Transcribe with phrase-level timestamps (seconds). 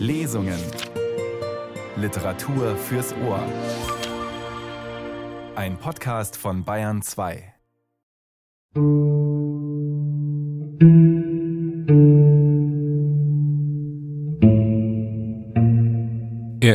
[0.00, 0.58] Lesungen.
[1.94, 3.44] Literatur fürs Ohr.
[5.54, 7.52] Ein Podcast von Bayern 2.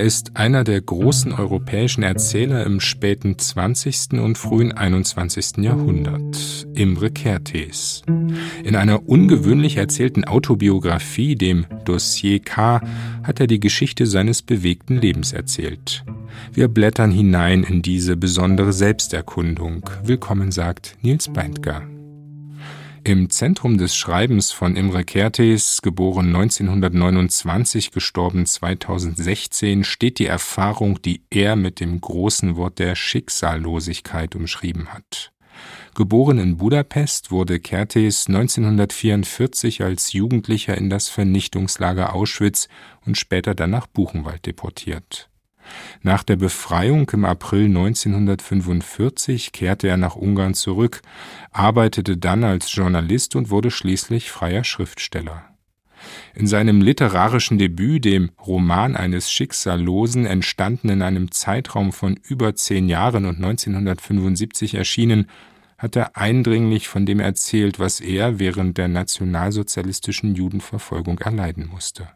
[0.06, 4.20] ist einer der großen europäischen Erzähler im späten 20.
[4.22, 5.64] und frühen 21.
[5.64, 8.04] Jahrhundert, Imre Kertész.
[8.64, 12.82] In einer ungewöhnlich erzählten Autobiografie, dem Dossier K,
[13.24, 16.04] hat er die Geschichte seines bewegten Lebens erzählt.
[16.54, 19.90] Wir blättern hinein in diese besondere Selbsterkundung.
[20.04, 21.82] Willkommen sagt Nils Beindker.
[23.08, 31.22] Im Zentrum des Schreibens von Imre Kertész, geboren 1929, gestorben 2016, steht die Erfahrung, die
[31.30, 35.32] er mit dem großen Wort der Schicksallosigkeit umschrieben hat.
[35.94, 42.70] Geboren in Budapest wurde Kertész 1944 als Jugendlicher in das Vernichtungslager Auschwitz
[43.06, 45.30] und später dann nach Buchenwald deportiert.
[46.02, 51.02] Nach der Befreiung im April 1945 kehrte er nach Ungarn zurück,
[51.52, 55.44] arbeitete dann als Journalist und wurde schließlich freier Schriftsteller.
[56.34, 62.90] In seinem literarischen Debüt, dem Roman eines Schicksallosen, entstanden in einem Zeitraum von über zehn
[62.90, 65.28] Jahren und 1975 erschienen,
[65.78, 72.08] hat er eindringlich von dem erzählt, was er während der nationalsozialistischen Judenverfolgung erleiden musste.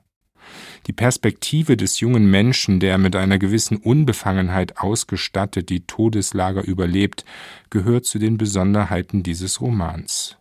[0.87, 7.25] Die Perspektive des jungen Menschen, der mit einer gewissen Unbefangenheit ausgestattet die Todeslager überlebt,
[7.69, 10.37] gehört zu den Besonderheiten dieses Romans.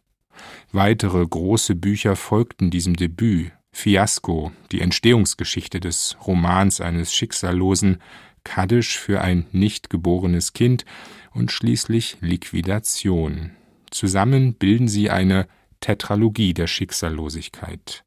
[0.73, 3.53] Weitere große Bücher folgten diesem Debüt.
[3.73, 7.99] Fiasko, die Entstehungsgeschichte des Romans eines Schicksallosen,
[8.43, 10.85] Kaddisch für ein nicht geborenes Kind
[11.33, 13.51] und schließlich Liquidation.
[13.91, 15.47] Zusammen bilden sie eine
[15.81, 18.05] Tetralogie der Schicksallosigkeit.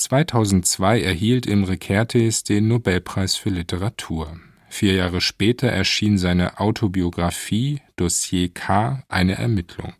[0.00, 4.40] 2002 erhielt Imre Kertész den Nobelpreis für Literatur.
[4.70, 9.02] Vier Jahre später erschien seine Autobiografie Dossier K.
[9.08, 9.92] Eine Ermittlung.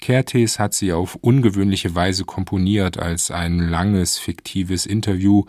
[0.00, 5.44] Kertész hat sie auf ungewöhnliche Weise komponiert als ein langes fiktives Interview,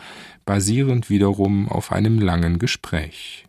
[0.46, 3.46] basierend wiederum auf einem langen Gespräch.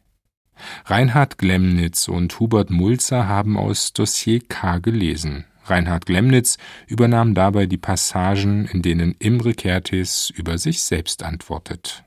[0.87, 5.44] Reinhard Glemnitz und Hubert Mulzer haben aus Dossier K gelesen.
[5.71, 12.05] Reinhard Glemnitz übernahm dabei die Passagen, in denen Imre Kertész über sich selbst antwortet.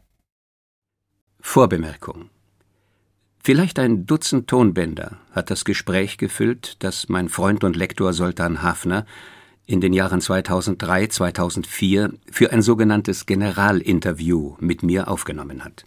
[1.39, 2.29] Vorbemerkung
[3.43, 9.05] Vielleicht ein Dutzend Tonbänder hat das Gespräch gefüllt, das mein Freund und Lektor Soltan Hafner
[9.65, 15.85] in den Jahren 2003, 2004 für ein sogenanntes Generalinterview mit mir aufgenommen hat.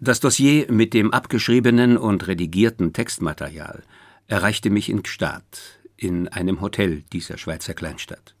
[0.00, 3.84] Das Dossier mit dem abgeschriebenen und redigierten Textmaterial
[4.26, 8.34] erreichte mich in Gstaad, in einem Hotel dieser Schweizer Kleinstadt.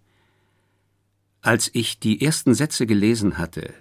[1.40, 3.72] Als ich die ersten Sätze gelesen hatte,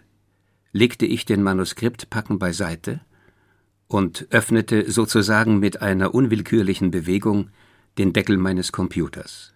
[0.72, 3.02] legte ich den Manuskriptpacken beiseite
[3.88, 7.50] und öffnete sozusagen mit einer unwillkürlichen Bewegung
[7.98, 9.54] den Deckel meines Computers.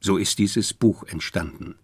[0.00, 1.76] So ist dieses Buch entstanden.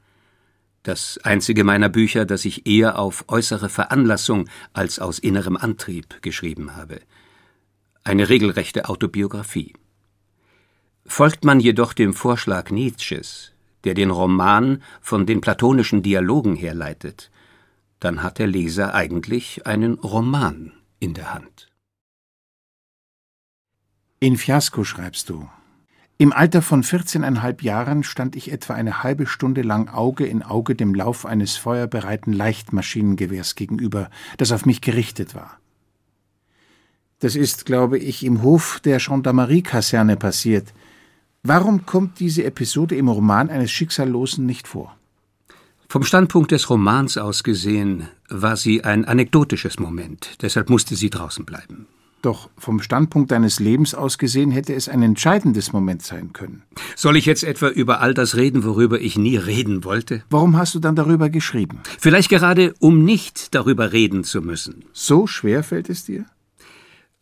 [0.82, 6.74] Das einzige meiner Bücher, das ich eher auf äußere Veranlassung als aus innerem Antrieb geschrieben
[6.74, 7.00] habe.
[8.02, 9.74] Eine regelrechte Autobiografie.
[11.04, 13.52] Folgt man jedoch dem Vorschlag Nietzsches,
[13.84, 17.30] der den Roman von den platonischen Dialogen herleitet,
[18.00, 21.68] dann hat der Leser eigentlich einen Roman in der Hand.
[24.20, 25.48] In Fiasko schreibst du.
[26.18, 30.76] Im Alter von 14,5 Jahren stand ich etwa eine halbe Stunde lang Auge in Auge
[30.76, 35.58] dem Lauf eines feuerbereiten Leichtmaschinengewehrs gegenüber, das auf mich gerichtet war.
[37.18, 40.72] Das ist, glaube ich, im Hof der Gendarmerie-Kaserne passiert.
[41.44, 44.96] Warum kommt diese Episode im Roman eines Schicksallosen nicht vor?
[45.88, 51.44] Vom Standpunkt des Romans aus gesehen war sie ein anekdotisches Moment, deshalb musste sie draußen
[51.44, 51.88] bleiben.
[52.22, 56.62] Doch vom Standpunkt deines Lebens aus gesehen hätte es ein entscheidendes Moment sein können.
[56.94, 60.22] Soll ich jetzt etwa über all das reden, worüber ich nie reden wollte?
[60.30, 61.80] Warum hast du dann darüber geschrieben?
[61.98, 64.84] Vielleicht gerade, um nicht darüber reden zu müssen.
[64.92, 66.24] So schwer fällt es dir?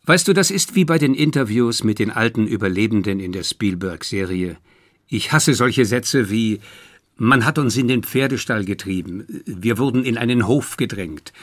[0.05, 4.57] Weißt du, das ist wie bei den Interviews mit den alten Überlebenden in der Spielberg-Serie.
[5.07, 6.59] Ich hasse solche Sätze wie
[7.23, 9.27] man hat uns in den Pferdestall getrieben.
[9.45, 11.33] Wir wurden in einen Hof gedrängt.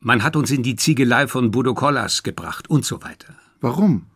[0.00, 3.34] Man hat uns in die Ziegelei von Budokollas gebracht und so weiter.
[3.60, 4.06] Warum?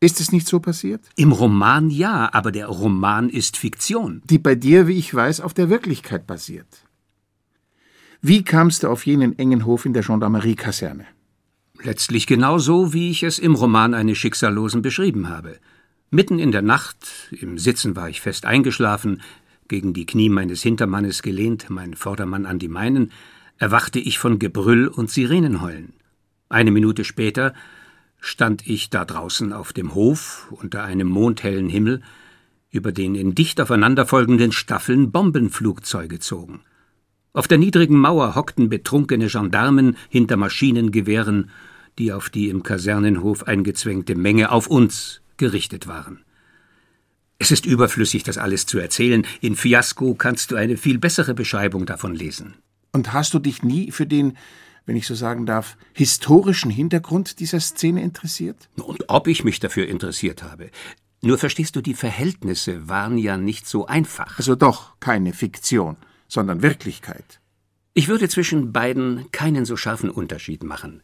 [0.00, 1.00] Ist es nicht so passiert?
[1.16, 4.20] Im Roman ja, aber der Roman ist Fiktion.
[4.28, 6.84] Die bei dir, wie ich weiß, auf der Wirklichkeit basiert.
[8.20, 11.06] Wie kamst du auf jenen engen Hof in der Gendarmerie-Kaserne?
[11.84, 15.58] Letztlich genauso, wie ich es im Roman eines Schicksallosen beschrieben habe.
[16.10, 16.96] Mitten in der Nacht,
[17.30, 19.20] im Sitzen war ich fest eingeschlafen,
[19.68, 23.12] gegen die Knie meines Hintermannes gelehnt, mein Vordermann an die meinen,
[23.58, 25.92] erwachte ich von Gebrüll und Sirenenheulen.
[26.48, 27.52] Eine Minute später
[28.18, 32.00] stand ich da draußen auf dem Hof unter einem mondhellen Himmel,
[32.70, 36.60] über den in dicht aufeinanderfolgenden Staffeln Bombenflugzeuge zogen.
[37.34, 41.50] Auf der niedrigen Mauer hockten betrunkene Gendarmen hinter Maschinengewehren,
[41.98, 46.24] die auf die im Kasernenhof eingezwängte Menge auf uns gerichtet waren.
[47.38, 49.26] Es ist überflüssig, das alles zu erzählen.
[49.40, 52.54] In Fiasco kannst du eine viel bessere Beschreibung davon lesen.
[52.92, 54.36] Und hast du dich nie für den,
[54.86, 58.68] wenn ich so sagen darf, historischen Hintergrund dieser Szene interessiert?
[58.76, 60.70] Und ob ich mich dafür interessiert habe.
[61.22, 64.38] Nur verstehst du, die Verhältnisse waren ja nicht so einfach.
[64.38, 65.96] Also doch keine Fiktion,
[66.28, 67.40] sondern Wirklichkeit.
[67.94, 71.02] Ich würde zwischen beiden keinen so scharfen Unterschied machen.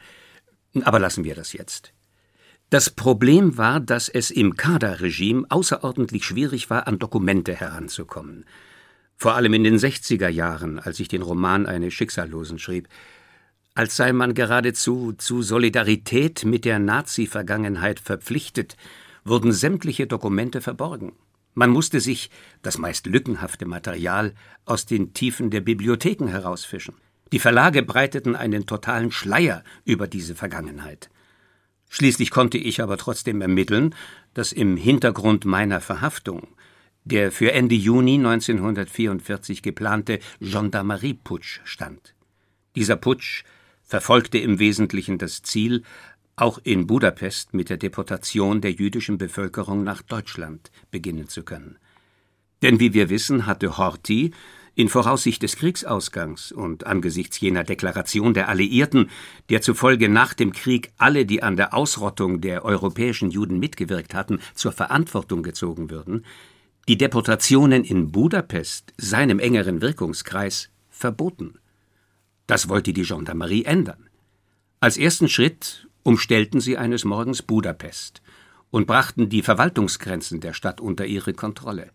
[0.83, 1.93] Aber lassen wir das jetzt.
[2.71, 8.45] Das Problem war, dass es im Kaderregime außerordentlich schwierig war, an Dokumente heranzukommen.
[9.17, 12.89] Vor allem in den 60er Jahren, als ich den Roman Eine Schicksallosen schrieb,
[13.75, 18.77] als sei man geradezu zu Solidarität mit der Nazi-Vergangenheit verpflichtet,
[19.25, 21.13] wurden sämtliche Dokumente verborgen.
[21.55, 22.31] Man musste sich
[22.63, 24.35] das meist lückenhafte Material
[24.65, 26.95] aus den Tiefen der Bibliotheken herausfischen.
[27.33, 31.11] Die Verlage breiteten einen totalen Schleier über diese Vergangenheit.
[31.89, 33.95] Schließlich konnte ich aber trotzdem ermitteln,
[34.35, 36.49] dass im Hintergrund meiner Verhaftung
[37.05, 42.15] der für Ende Juni 1944 geplante Gendarmerieputsch stand.
[42.77, 43.45] Dieser Putsch
[43.83, 45.83] verfolgte im Wesentlichen das Ziel,
[46.37, 51.79] auch in Budapest mit der Deportation der jüdischen Bevölkerung nach Deutschland beginnen zu können.
[52.63, 54.33] Denn wie wir wissen, hatte Horthy
[54.81, 59.11] in Voraussicht des Kriegsausgangs und angesichts jener Deklaration der Alliierten,
[59.51, 64.41] der zufolge nach dem Krieg alle, die an der Ausrottung der europäischen Juden mitgewirkt hatten,
[64.55, 66.25] zur Verantwortung gezogen würden,
[66.89, 71.59] die Deportationen in Budapest, seinem engeren Wirkungskreis, verboten.
[72.47, 74.09] Das wollte die Gendarmerie ändern.
[74.81, 78.23] Als ersten Schritt umstellten sie eines Morgens Budapest
[78.71, 81.91] und brachten die Verwaltungsgrenzen der Stadt unter ihre Kontrolle.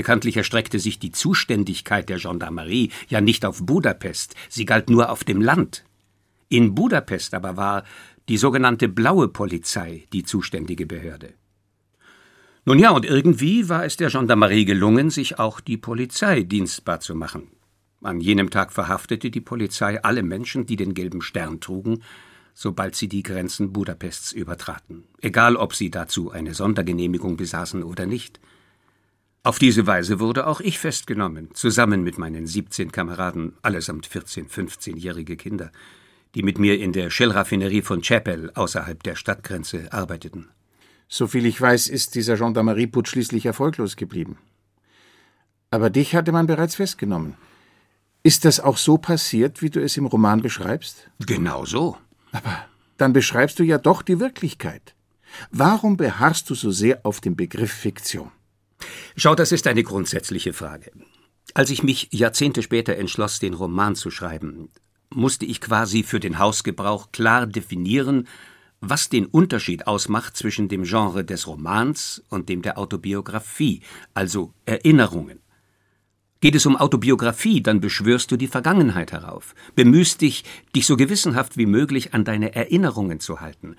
[0.00, 5.24] Bekanntlich erstreckte sich die Zuständigkeit der Gendarmerie ja nicht auf Budapest, sie galt nur auf
[5.24, 5.84] dem Land.
[6.48, 7.84] In Budapest aber war
[8.26, 11.34] die sogenannte blaue Polizei die zuständige Behörde.
[12.64, 17.14] Nun ja, und irgendwie war es der Gendarmerie gelungen, sich auch die Polizei dienstbar zu
[17.14, 17.48] machen.
[18.00, 22.02] An jenem Tag verhaftete die Polizei alle Menschen, die den gelben Stern trugen,
[22.54, 28.40] sobald sie die Grenzen Budapests übertraten, egal ob sie dazu eine Sondergenehmigung besaßen oder nicht.
[29.42, 35.38] Auf diese Weise wurde auch ich festgenommen, zusammen mit meinen 17 Kameraden, allesamt 14-, 15-jährige
[35.38, 35.72] Kinder,
[36.34, 40.50] die mit mir in der Shell-Raffinerie von Chapel außerhalb der Stadtgrenze arbeiteten.
[41.08, 44.36] Soviel ich weiß, ist dieser Gendarmerieputsch schließlich erfolglos geblieben.
[45.70, 47.34] Aber dich hatte man bereits festgenommen.
[48.22, 51.08] Ist das auch so passiert, wie du es im Roman beschreibst?
[51.26, 51.96] Genau so.
[52.32, 52.66] Aber
[52.98, 54.94] dann beschreibst du ja doch die Wirklichkeit.
[55.50, 58.30] Warum beharrst du so sehr auf dem Begriff Fiktion?
[59.16, 60.92] Schau, das ist eine grundsätzliche Frage.
[61.54, 64.70] Als ich mich Jahrzehnte später entschloss, den Roman zu schreiben,
[65.12, 68.28] musste ich quasi für den Hausgebrauch klar definieren,
[68.80, 73.82] was den Unterschied ausmacht zwischen dem Genre des Romans und dem der Autobiografie,
[74.14, 75.40] also Erinnerungen.
[76.40, 80.44] Geht es um Autobiografie, dann beschwörst du die Vergangenheit herauf, bemühst dich,
[80.74, 83.76] dich so gewissenhaft wie möglich an deine Erinnerungen zu halten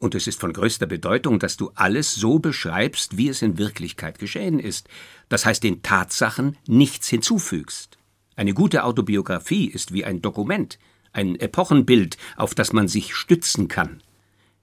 [0.00, 4.18] und es ist von größter Bedeutung, dass du alles so beschreibst, wie es in Wirklichkeit
[4.18, 4.88] geschehen ist,
[5.28, 7.98] das heißt den Tatsachen nichts hinzufügst.
[8.34, 10.78] Eine gute Autobiografie ist wie ein Dokument,
[11.12, 14.02] ein Epochenbild, auf das man sich stützen kann.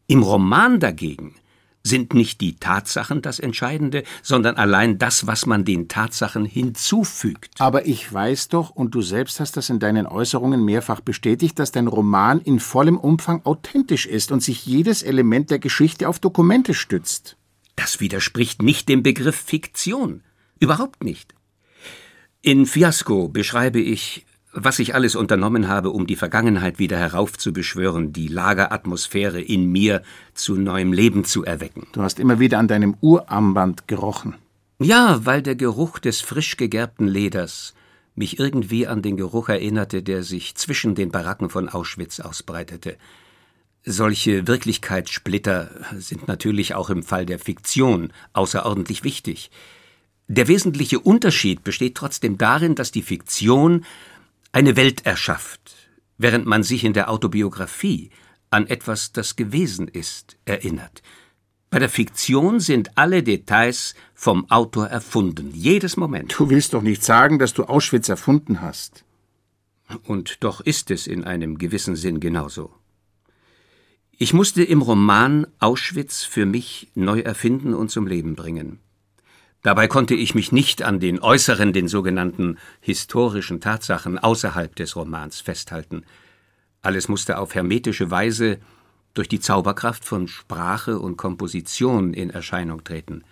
[0.08, 1.36] Im Roman dagegen
[1.88, 7.50] sind nicht die Tatsachen das Entscheidende, sondern allein das, was man den Tatsachen hinzufügt.
[7.60, 11.72] Aber ich weiß doch, und du selbst hast das in deinen Äußerungen mehrfach bestätigt, dass
[11.72, 16.74] dein Roman in vollem Umfang authentisch ist und sich jedes Element der Geschichte auf Dokumente
[16.74, 17.38] stützt.
[17.76, 20.22] Das widerspricht nicht dem Begriff Fiktion.
[20.60, 21.34] Überhaupt nicht.
[22.42, 24.27] In Fiasco beschreibe ich
[24.60, 30.02] was ich alles unternommen habe, um die Vergangenheit wieder heraufzubeschwören, die Lageratmosphäre in mir
[30.34, 31.86] zu neuem Leben zu erwecken.
[31.92, 34.36] Du hast immer wieder an deinem Urarmband gerochen.
[34.80, 37.76] Ja, weil der Geruch des frisch gegerbten Leders
[38.16, 42.98] mich irgendwie an den Geruch erinnerte, der sich zwischen den Baracken von Auschwitz ausbreitete.
[43.86, 49.52] Solche Wirklichkeitssplitter sind natürlich auch im Fall der Fiktion außerordentlich wichtig.
[50.28, 53.86] Der wesentliche Unterschied besteht trotzdem darin, dass die Fiktion
[54.58, 55.76] eine Welt erschafft,
[56.18, 58.10] während man sich in der Autobiografie
[58.50, 61.04] an etwas, das gewesen ist, erinnert.
[61.70, 66.34] Bei der Fiktion sind alle Details vom Autor erfunden, jedes Moment.
[66.40, 69.04] Du willst doch nicht sagen, dass du Auschwitz erfunden hast.
[70.06, 72.74] Und doch ist es in einem gewissen Sinn genauso.
[74.18, 78.80] Ich musste im Roman Auschwitz für mich neu erfinden und zum Leben bringen.
[79.64, 85.42] Dabei konnte ich mich nicht an den äußeren, den sogenannten historischen Tatsachen außerhalb des Romans
[85.42, 86.04] festhalten.
[86.82, 88.60] Alles musste auf hermetische Weise
[89.14, 93.24] durch die Zauberkraft von Sprache und Komposition in Erscheinung treten.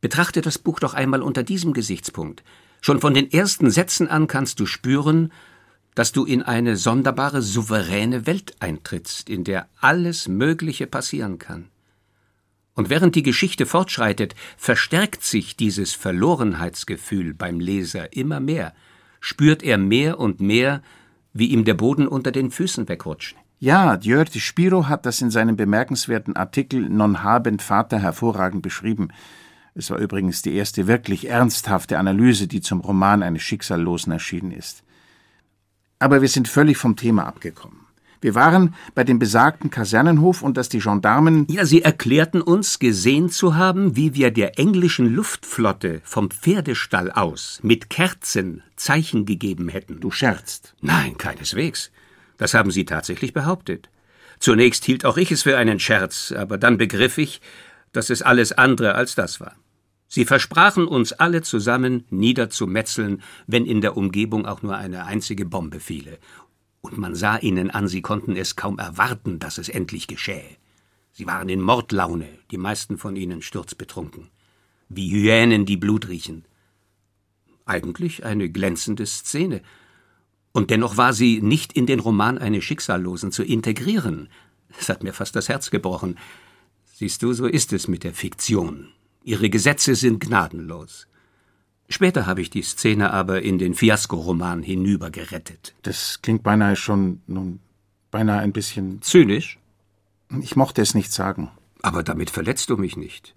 [0.00, 2.44] Betrachte das Buch doch einmal unter diesem Gesichtspunkt.
[2.80, 5.32] Schon von den ersten Sätzen an kannst du spüren,
[5.94, 11.68] dass du in eine sonderbare, souveräne Welt eintrittst, in der alles Mögliche passieren kann.
[12.74, 18.72] Und während die Geschichte fortschreitet, verstärkt sich dieses Verlorenheitsgefühl beim Leser immer mehr,
[19.20, 20.82] spürt er mehr und mehr,
[21.32, 23.36] wie ihm der Boden unter den Füßen wegrutscht.
[23.58, 29.08] Ja, Djördi Spiro hat das in seinem bemerkenswerten Artikel Non habend Vater hervorragend beschrieben.
[29.74, 34.82] Es war übrigens die erste wirklich ernsthafte Analyse, die zum Roman eines Schicksallosen erschienen ist.
[35.98, 37.79] Aber wir sind völlig vom Thema abgekommen.
[38.20, 41.46] Wir waren bei dem besagten Kasernenhof und dass die Gendarmen.
[41.48, 47.60] Ja, sie erklärten uns, gesehen zu haben, wie wir der englischen Luftflotte vom Pferdestall aus
[47.62, 50.00] mit Kerzen Zeichen gegeben hätten.
[50.00, 50.74] Du scherzt.
[50.82, 51.90] Nein, keineswegs.
[52.36, 53.88] Das haben sie tatsächlich behauptet.
[54.38, 57.40] Zunächst hielt auch ich es für einen Scherz, aber dann begriff ich,
[57.92, 59.54] dass es alles andere als das war.
[60.08, 65.78] Sie versprachen uns alle zusammen niederzumetzeln, wenn in der Umgebung auch nur eine einzige Bombe
[65.78, 66.18] fiele,
[66.80, 70.56] und man sah ihnen an, sie konnten es kaum erwarten, dass es endlich geschähe.
[71.12, 74.28] Sie waren in Mordlaune, die meisten von ihnen sturzbetrunken,
[74.88, 76.44] wie Hyänen, die Blut riechen.
[77.66, 79.62] Eigentlich eine glänzende Szene.
[80.52, 84.28] Und dennoch war sie nicht in den Roman eines Schicksallosen zu integrieren.
[84.78, 86.18] Es hat mir fast das Herz gebrochen.
[86.84, 88.88] Siehst du, so ist es mit der Fiktion.
[89.22, 91.06] Ihre Gesetze sind gnadenlos.
[91.92, 95.74] Später habe ich die Szene aber in den Fiasko-Roman hinübergerettet.
[95.82, 97.58] Das klingt beinahe schon, nun,
[98.12, 99.02] beinahe ein bisschen.
[99.02, 99.58] Zynisch?
[100.40, 101.50] Ich mochte es nicht sagen.
[101.82, 103.34] Aber damit verletzt du mich nicht.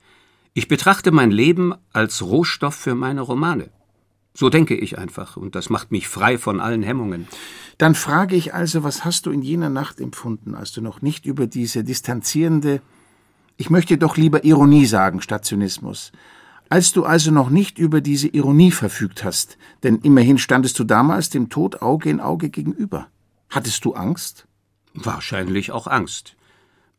[0.53, 3.71] Ich betrachte mein Leben als Rohstoff für meine Romane.
[4.35, 7.27] So denke ich einfach, und das macht mich frei von allen Hemmungen.
[7.79, 11.25] Dann frage ich also, was hast du in jener Nacht empfunden, als du noch nicht
[11.25, 12.81] über diese distanzierende,
[13.57, 16.11] ich möchte doch lieber Ironie sagen, statt Zynismus,
[16.73, 21.29] als du also noch nicht über diese Ironie verfügt hast, denn immerhin standest du damals
[21.29, 23.09] dem Tod Auge in Auge gegenüber.
[23.51, 24.47] Hattest du Angst?
[24.95, 26.35] Wahrscheinlich auch Angst.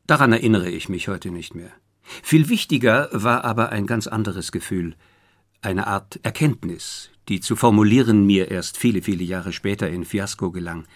[0.06, 1.72] Daran erinnere ich mich heute nicht mehr.
[2.22, 4.94] Viel wichtiger war aber ein ganz anderes Gefühl,
[5.60, 10.86] eine Art Erkenntnis, die zu formulieren mir erst viele, viele Jahre später in Fiasko gelang.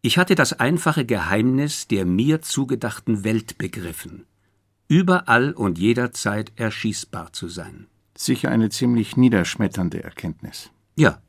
[0.00, 4.24] Ich hatte das einfache Geheimnis der mir zugedachten Welt begriffen
[4.88, 7.86] überall und jederzeit erschießbar zu sein.
[8.16, 10.70] Sicher eine ziemlich niederschmetternde Erkenntnis.
[10.96, 11.20] Ja,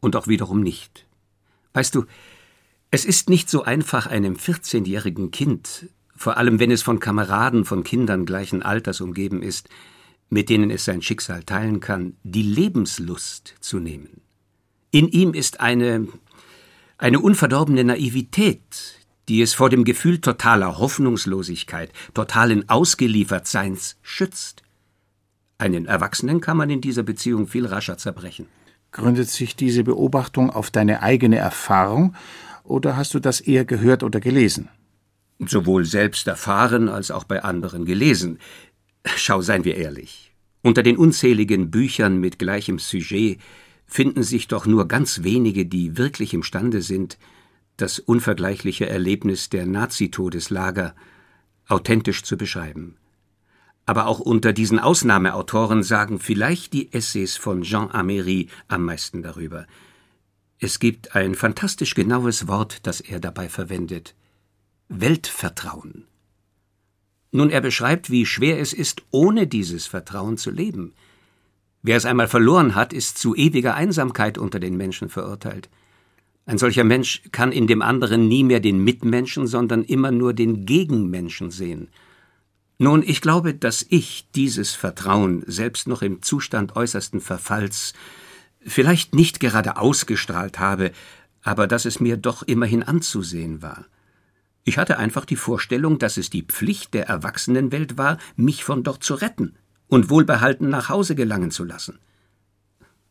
[0.00, 1.06] und auch wiederum nicht.
[1.74, 2.06] Weißt du,
[2.90, 7.84] es ist nicht so einfach, einem 14-jährigen Kind, vor allem wenn es von Kameraden von
[7.84, 9.68] Kindern gleichen Alters umgeben ist,
[10.30, 14.22] mit denen es sein Schicksal teilen kann, die Lebenslust zu nehmen.
[14.90, 16.08] In ihm ist eine,
[16.98, 24.62] eine unverdorbene Naivität, die es vor dem Gefühl totaler Hoffnungslosigkeit, totalen Ausgeliefertseins schützt.
[25.58, 28.46] Einen Erwachsenen kann man in dieser Beziehung viel rascher zerbrechen.
[28.92, 32.14] Gründet sich diese Beobachtung auf deine eigene Erfahrung
[32.62, 34.68] oder hast du das eher gehört oder gelesen?
[35.38, 38.38] Sowohl selbst erfahren als auch bei anderen gelesen.
[39.04, 40.32] Schau, seien wir ehrlich.
[40.62, 43.38] Unter den unzähligen Büchern mit gleichem Sujet
[43.86, 47.18] finden sich doch nur ganz wenige, die wirklich imstande sind,
[47.76, 50.94] das unvergleichliche Erlebnis der Nazitodeslager
[51.68, 52.96] authentisch zu beschreiben.
[53.84, 59.66] Aber auch unter diesen Ausnahmeautoren sagen vielleicht die Essays von Jean Améry am meisten darüber.
[60.58, 64.14] Es gibt ein fantastisch genaues Wort, das er dabei verwendet.
[64.88, 66.04] Weltvertrauen.
[67.30, 70.94] Nun, er beschreibt, wie schwer es ist, ohne dieses Vertrauen zu leben.
[71.82, 75.68] Wer es einmal verloren hat, ist zu ewiger Einsamkeit unter den Menschen verurteilt.
[76.46, 80.64] Ein solcher Mensch kann in dem anderen nie mehr den Mitmenschen, sondern immer nur den
[80.64, 81.88] Gegenmenschen sehen.
[82.78, 87.94] Nun, ich glaube, dass ich dieses Vertrauen selbst noch im Zustand äußersten Verfalls
[88.60, 90.92] vielleicht nicht gerade ausgestrahlt habe,
[91.42, 93.86] aber dass es mir doch immerhin anzusehen war.
[94.62, 99.02] Ich hatte einfach die Vorstellung, dass es die Pflicht der Erwachsenenwelt war, mich von dort
[99.02, 99.54] zu retten
[99.88, 101.98] und wohlbehalten nach Hause gelangen zu lassen.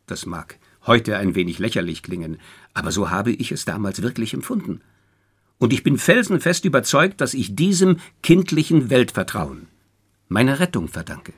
[0.06, 2.38] Das mag heute ein wenig lächerlich klingen,
[2.74, 4.80] aber so habe ich es damals wirklich empfunden.
[5.58, 9.68] Und ich bin felsenfest überzeugt, dass ich diesem kindlichen Weltvertrauen
[10.28, 11.32] meine Rettung verdanke.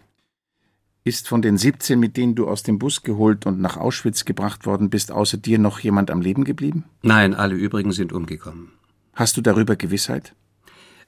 [1.05, 4.67] Ist von den 17, mit denen du aus dem Bus geholt und nach Auschwitz gebracht
[4.67, 6.85] worden bist, außer dir noch jemand am Leben geblieben?
[7.03, 8.73] Nein, alle übrigen sind umgekommen.
[9.15, 10.35] Hast du darüber Gewissheit?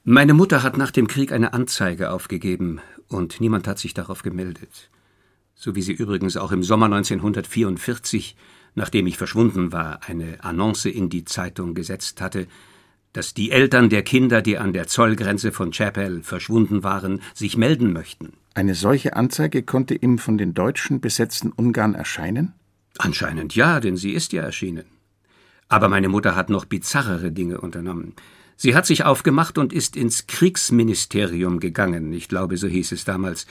[0.03, 4.89] Meine Mutter hat nach dem Krieg eine Anzeige aufgegeben und niemand hat sich darauf gemeldet.
[5.55, 8.35] So wie sie übrigens auch im Sommer 1944,
[8.75, 12.47] nachdem ich verschwunden war, eine Annonce in die Zeitung gesetzt hatte,
[13.13, 17.91] dass die Eltern der Kinder, die an der Zollgrenze von Chapel verschwunden waren, sich melden
[17.91, 18.33] möchten.
[18.53, 22.53] Eine solche Anzeige konnte im von den Deutschen besetzten Ungarn erscheinen?
[22.97, 24.85] Anscheinend ja, denn sie ist ja erschienen.
[25.67, 28.13] Aber meine Mutter hat noch bizarrere Dinge unternommen.
[28.57, 33.47] Sie hat sich aufgemacht und ist ins Kriegsministerium gegangen, ich glaube, so hieß es damals.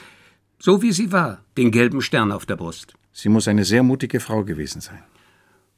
[0.62, 2.93] So wie sie war, den gelben Stern auf der Brust.
[3.14, 5.02] Sie muss eine sehr mutige Frau gewesen sein.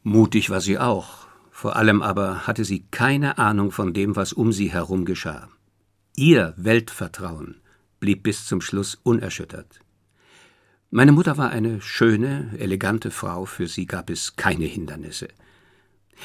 [0.02, 1.28] Mutig war sie auch.
[1.52, 5.48] Vor allem aber hatte sie keine Ahnung von dem, was um sie herum geschah.
[6.16, 7.60] Ihr Weltvertrauen
[8.00, 9.78] blieb bis zum Schluss unerschüttert.
[10.90, 15.28] Meine Mutter war eine schöne, elegante Frau, für sie gab es keine Hindernisse.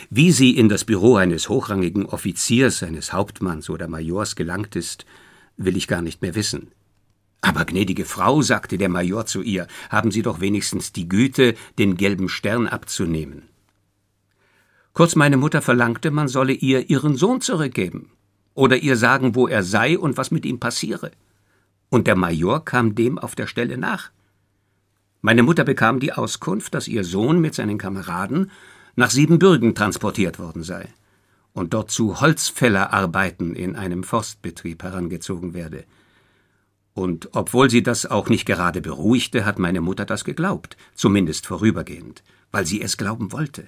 [0.09, 5.05] Wie sie in das Büro eines hochrangigen Offiziers, eines Hauptmanns oder Majors gelangt ist,
[5.57, 6.71] will ich gar nicht mehr wissen.
[7.47, 11.95] Aber gnädige Frau, sagte der Major zu ihr, haben Sie doch wenigstens die Güte, den
[11.95, 13.43] gelben Stern abzunehmen.
[14.91, 18.11] Kurz meine Mutter verlangte, man solle ihr ihren Sohn zurückgeben
[18.53, 21.11] oder ihr sagen, wo er sei und was mit ihm passiere.
[21.87, 24.11] Und der Major kam dem auf der Stelle nach.
[25.21, 28.51] Meine Mutter bekam die Auskunft, dass ihr Sohn mit seinen Kameraden
[28.97, 30.89] nach Siebenbürgen transportiert worden sei
[31.53, 35.85] und dort zu Holzfällerarbeiten in einem Forstbetrieb herangezogen werde.
[36.97, 42.23] Und obwohl sie das auch nicht gerade beruhigte, hat meine Mutter das geglaubt, zumindest vorübergehend,
[42.51, 43.67] weil sie es glauben wollte.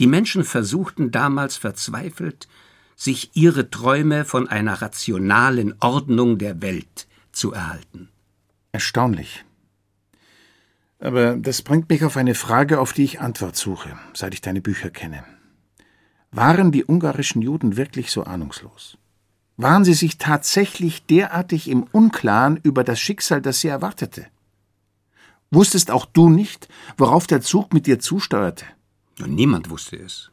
[0.00, 2.48] Die Menschen versuchten damals verzweifelt,
[2.96, 8.08] sich ihre Träume von einer rationalen Ordnung der Welt zu erhalten.
[8.72, 9.44] Erstaunlich.
[10.98, 14.60] Aber das bringt mich auf eine Frage, auf die ich Antwort suche, seit ich deine
[14.60, 15.22] Bücher kenne.
[16.32, 18.98] Waren die ungarischen Juden wirklich so ahnungslos?
[19.56, 24.26] Waren sie sich tatsächlich derartig im Unklaren über das Schicksal, das sie erwartete?
[25.50, 28.66] Wusstest auch du nicht, worauf der Zug mit dir zusteuerte?
[29.24, 30.30] Niemand wusste es.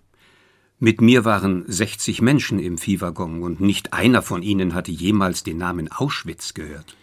[0.80, 5.58] Mit mir waren 60 Menschen im Viehwaggon und nicht einer von ihnen hatte jemals den
[5.58, 6.98] Namen Auschwitz gehört.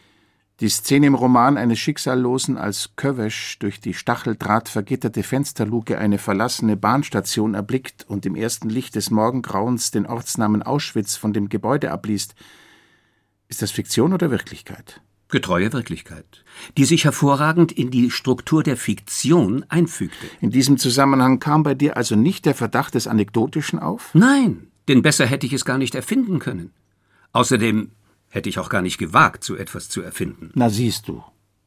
[0.60, 6.76] Die Szene im Roman eines Schicksallosen, als Kövesch durch die Stacheldraht vergitterte Fensterluke eine verlassene
[6.76, 12.34] Bahnstation erblickt und im ersten Licht des Morgengrauens den Ortsnamen Auschwitz von dem Gebäude abliest.
[13.48, 15.00] Ist das Fiktion oder Wirklichkeit?
[15.28, 16.44] Getreue Wirklichkeit,
[16.76, 20.26] die sich hervorragend in die Struktur der Fiktion einfügte.
[20.42, 24.10] In diesem Zusammenhang kam bei dir also nicht der Verdacht des Anekdotischen auf?
[24.12, 26.72] Nein, denn besser hätte ich es gar nicht erfinden können.
[27.32, 27.92] Außerdem
[28.30, 30.50] hätte ich auch gar nicht gewagt, so etwas zu erfinden.
[30.54, 31.22] Na siehst du.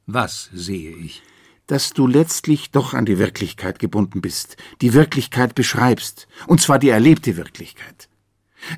[0.08, 1.22] Was sehe ich?
[1.68, 6.90] Dass du letztlich doch an die Wirklichkeit gebunden bist, die Wirklichkeit beschreibst, und zwar die
[6.90, 8.10] erlebte Wirklichkeit.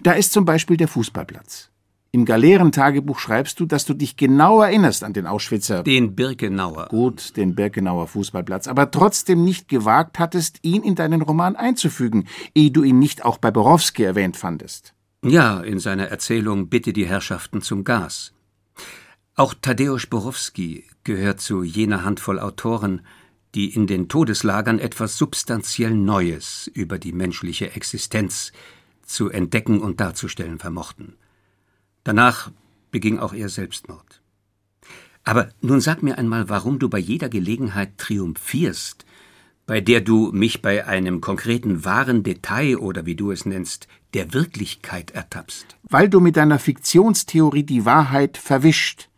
[0.04, 1.71] Da ist zum Beispiel der Fußballplatz.
[2.15, 5.84] Im Galeerentagebuch schreibst du, dass du dich genau erinnerst an den Auschwitzer.
[5.84, 6.88] Den Birkenauer.
[6.88, 12.71] Gut, den Birkenauer Fußballplatz, aber trotzdem nicht gewagt hattest, ihn in deinen Roman einzufügen, ehe
[12.71, 14.94] du ihn nicht auch bei Borowski erwähnt fandest.
[15.27, 18.31] Ja, in seiner Erzählung Bitte die Herrschaften zum Gas.
[19.33, 23.01] Auch Tadeusz Borowski gehört zu jener Handvoll Autoren,
[23.55, 28.51] die in den Todeslagern etwas substanziell Neues über die menschliche Existenz
[29.01, 31.15] zu entdecken und darzustellen vermochten.
[32.03, 32.51] Danach
[32.91, 34.21] beging auch er Selbstmord.
[35.23, 39.07] Aber nun sag mir einmal, warum du bei jeder Gelegenheit triumphierst,
[39.65, 44.34] bei der du mich bei einem konkreten wahren Detail oder wie du es nennst, der
[44.34, 45.78] Wirklichkeit ertappst.
[45.84, 49.10] Weil du mit deiner Fiktionstheorie die Wahrheit verwischt.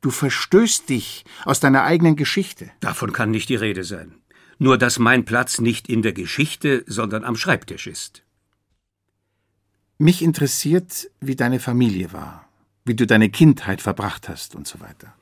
[0.00, 2.70] Du verstößt dich aus deiner eigenen Geschichte.
[2.80, 4.14] Davon kann nicht die Rede sein.
[4.58, 8.22] Nur dass mein Platz nicht in der Geschichte, sondern am Schreibtisch ist.
[9.98, 12.48] Mich interessiert, wie deine Familie war,
[12.84, 15.14] wie du deine Kindheit verbracht hast und so weiter.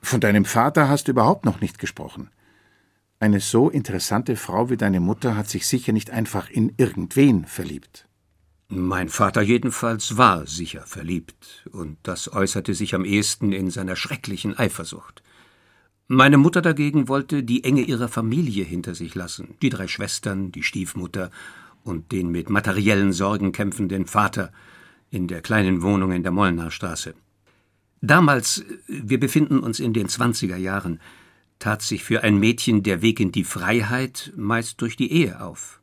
[0.00, 2.30] Von deinem Vater hast du überhaupt noch nicht gesprochen.
[3.22, 8.08] Eine so interessante Frau wie deine Mutter hat sich sicher nicht einfach in irgendwen verliebt.
[8.68, 14.58] Mein Vater jedenfalls war sicher verliebt, und das äußerte sich am ehesten in seiner schrecklichen
[14.58, 15.22] Eifersucht.
[16.08, 20.64] Meine Mutter dagegen wollte die Enge ihrer Familie hinter sich lassen, die drei Schwestern, die
[20.64, 21.30] Stiefmutter
[21.84, 24.50] und den mit materiellen Sorgen kämpfenden Vater
[25.10, 27.14] in der kleinen Wohnung in der Molnarstraße.
[28.00, 30.98] Damals, wir befinden uns in den zwanziger Jahren,
[31.62, 35.80] tat sich für ein Mädchen der Weg in die Freiheit meist durch die Ehe auf.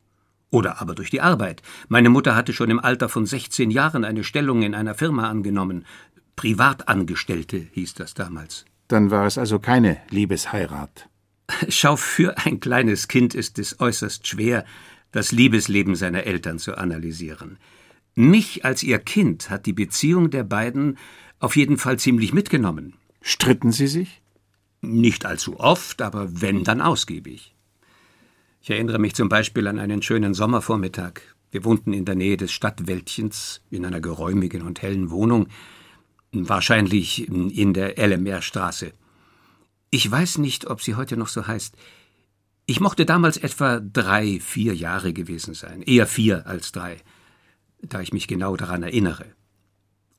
[0.50, 1.62] Oder aber durch die Arbeit.
[1.88, 5.86] Meine Mutter hatte schon im Alter von 16 Jahren eine Stellung in einer Firma angenommen.
[6.36, 8.66] Privatangestellte hieß das damals.
[8.88, 11.08] Dann war es also keine Liebesheirat.
[11.70, 14.66] Schau, für ein kleines Kind ist es äußerst schwer,
[15.12, 17.56] das Liebesleben seiner Eltern zu analysieren.
[18.14, 20.98] Mich als ihr Kind hat die Beziehung der beiden
[21.38, 22.96] auf jeden Fall ziemlich mitgenommen.
[23.22, 24.19] Stritten Sie sich?
[24.82, 27.54] Nicht allzu oft, aber wenn, dann ausgiebig.
[28.62, 31.20] Ich erinnere mich zum Beispiel an einen schönen Sommervormittag.
[31.50, 35.48] Wir wohnten in der Nähe des Stadtwäldchens in einer geräumigen und hellen Wohnung,
[36.32, 38.92] wahrscheinlich in der Ellemeerstraße.
[39.90, 41.74] Ich weiß nicht, ob sie heute noch so heißt.
[42.66, 46.98] Ich mochte damals etwa drei, vier Jahre gewesen sein, eher vier als drei,
[47.82, 49.26] da ich mich genau daran erinnere.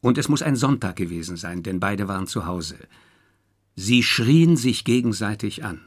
[0.02, 2.78] Und es muss ein Sonntag gewesen sein, denn beide waren zu Hause.
[3.76, 5.82] Sie schrien sich gegenseitig an.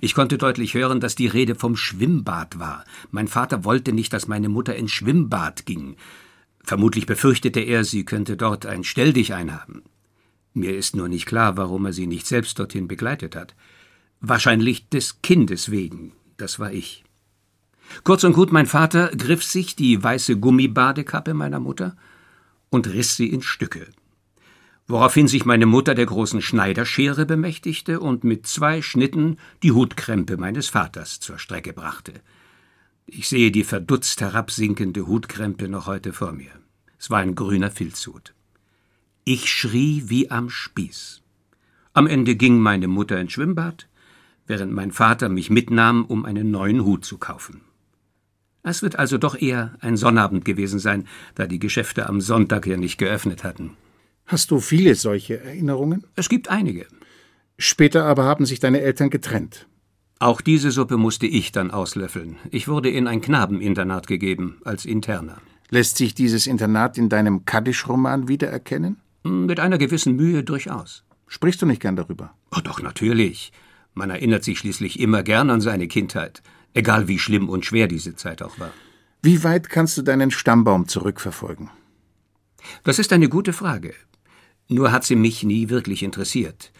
[0.00, 2.84] Ich konnte deutlich hören, dass die Rede vom Schwimmbad war.
[3.10, 5.96] Mein Vater wollte nicht, dass meine Mutter ins Schwimmbad ging.
[6.62, 9.82] Vermutlich befürchtete er, sie könnte dort ein Stelldich einhaben.
[10.54, 13.54] Mir ist nur nicht klar, warum er sie nicht selbst dorthin begleitet hat.
[14.20, 17.04] Wahrscheinlich des Kindes wegen, das war ich.
[18.02, 21.96] Kurz und gut, mein Vater griff sich die weiße Gummibadekappe meiner Mutter
[22.70, 23.88] und riss sie in Stücke
[24.86, 30.68] woraufhin sich meine Mutter der großen Schneiderschere bemächtigte und mit zwei Schnitten die Hutkrempe meines
[30.68, 32.12] Vaters zur Strecke brachte.
[33.06, 36.50] Ich sehe die verdutzt herabsinkende Hutkrempe noch heute vor mir.
[36.98, 38.34] Es war ein grüner Filzhut.
[39.24, 41.22] Ich schrie wie am Spieß.
[41.94, 43.88] Am Ende ging meine Mutter ins Schwimmbad,
[44.46, 47.62] während mein Vater mich mitnahm, um einen neuen Hut zu kaufen.
[48.62, 52.76] Es wird also doch eher ein Sonnabend gewesen sein, da die Geschäfte am Sonntag ja
[52.76, 53.76] nicht geöffnet hatten.
[54.26, 56.06] Hast du viele solche Erinnerungen?
[56.16, 56.86] Es gibt einige.
[57.58, 59.66] Später aber haben sich deine Eltern getrennt.
[60.18, 62.36] Auch diese Suppe musste ich dann auslöffeln.
[62.50, 65.40] Ich wurde in ein Knabeninternat gegeben, als Interner.
[65.70, 68.96] Lässt sich dieses Internat in deinem Kaddisch-Roman wiedererkennen?
[69.22, 71.04] Mit einer gewissen Mühe durchaus.
[71.26, 72.34] Sprichst du nicht gern darüber?
[72.56, 73.52] Oh, doch, natürlich.
[73.92, 76.42] Man erinnert sich schließlich immer gern an seine Kindheit,
[76.74, 78.72] egal wie schlimm und schwer diese Zeit auch war.
[79.22, 81.70] Wie weit kannst du deinen Stammbaum zurückverfolgen?
[82.82, 83.94] Das ist eine gute Frage.
[84.68, 86.72] Nur hat sie mich nie wirklich interessiert.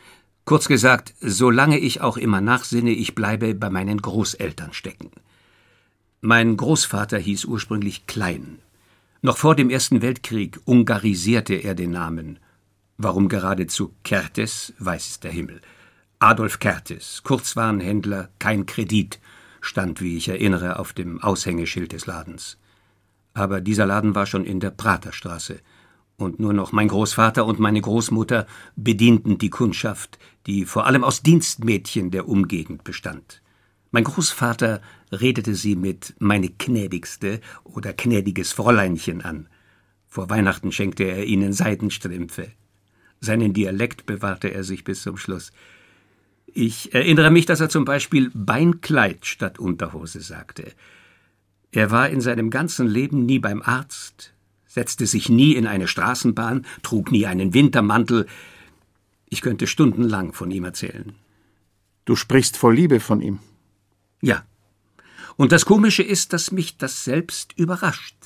[0.45, 5.11] Kurz gesagt, solange ich auch immer nachsinne, ich bleibe bei meinen Großeltern stecken.
[6.21, 8.59] Mein Großvater hieß ursprünglich Klein.
[9.23, 12.39] Noch vor dem Ersten Weltkrieg ungarisierte er den Namen.
[12.97, 15.61] Warum geradezu Kertes, weiß der Himmel.
[16.19, 19.19] Adolf Kertes, Kurzwarenhändler, kein Kredit,
[19.61, 22.59] stand, wie ich erinnere, auf dem Aushängeschild des Ladens.
[23.35, 25.61] Aber dieser Laden war schon in der Praterstraße–
[26.17, 28.47] und nur noch mein Großvater und meine Großmutter
[28.77, 33.43] bedienten die Kundschaft, die vor allem aus Dienstmädchen der Umgegend bestand.
[33.91, 34.81] Mein Großvater
[35.13, 39.49] redete sie mit meine gnädigste oder gnädiges Fräuleinchen an.
[40.09, 42.49] Vor Weihnachten schenkte er ihnen Seidenstrümpfe.
[43.21, 45.53] Seinen Dialekt bewahrte er sich bis zum Schluss.
[46.47, 50.73] Ich erinnere mich, dass er zum Beispiel Beinkleid statt Unterhose sagte.
[51.73, 54.34] Er war in seinem ganzen Leben nie beim Arzt,
[54.75, 58.27] setzte sich nie in eine Straßenbahn, trug nie einen Wintermantel.
[59.29, 61.15] Ich könnte stundenlang von ihm erzählen.
[62.05, 63.39] Du sprichst voll Liebe von ihm.
[64.21, 64.43] Ja.
[65.37, 68.17] Und das Komische ist, dass mich das selbst überrascht.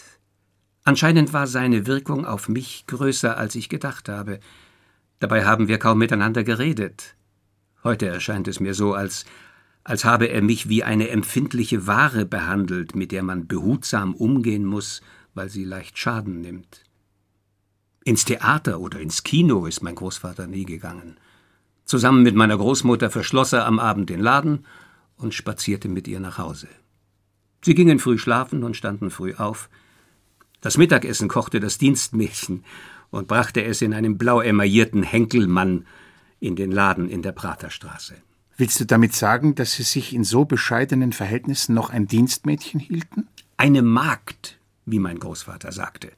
[0.85, 4.41] Anscheinend war seine Wirkung auf mich größer, als ich gedacht habe.
[5.19, 7.15] Dabei haben wir kaum miteinander geredet.
[7.85, 9.27] Heute erscheint es mir so, als,
[9.85, 15.03] als habe er mich wie eine empfindliche Ware behandelt, mit der man behutsam umgehen muss
[15.39, 16.83] weil sie leicht Schaden nimmt.
[18.03, 21.17] Ins Theater oder ins Kino ist mein Großvater nie gegangen.
[21.85, 24.67] Zusammen mit meiner Großmutter verschloss er am Abend den Laden
[25.17, 26.67] und spazierte mit ihr nach Hause.
[27.65, 29.71] Sie gingen früh schlafen und standen früh auf.
[30.61, 32.65] Das Mittagessen kochte das Dienstmädchen
[33.11, 35.87] und brachte es in einem blau emaillierten Henkelmann
[36.41, 38.15] in den Laden in der Praterstraße.
[38.57, 43.29] Willst du damit sagen, dass Sie sich in so bescheidenen Verhältnissen noch ein Dienstmädchen hielten?
[43.57, 44.58] Eine Magd,
[44.91, 46.13] wie mein Großvater sagte.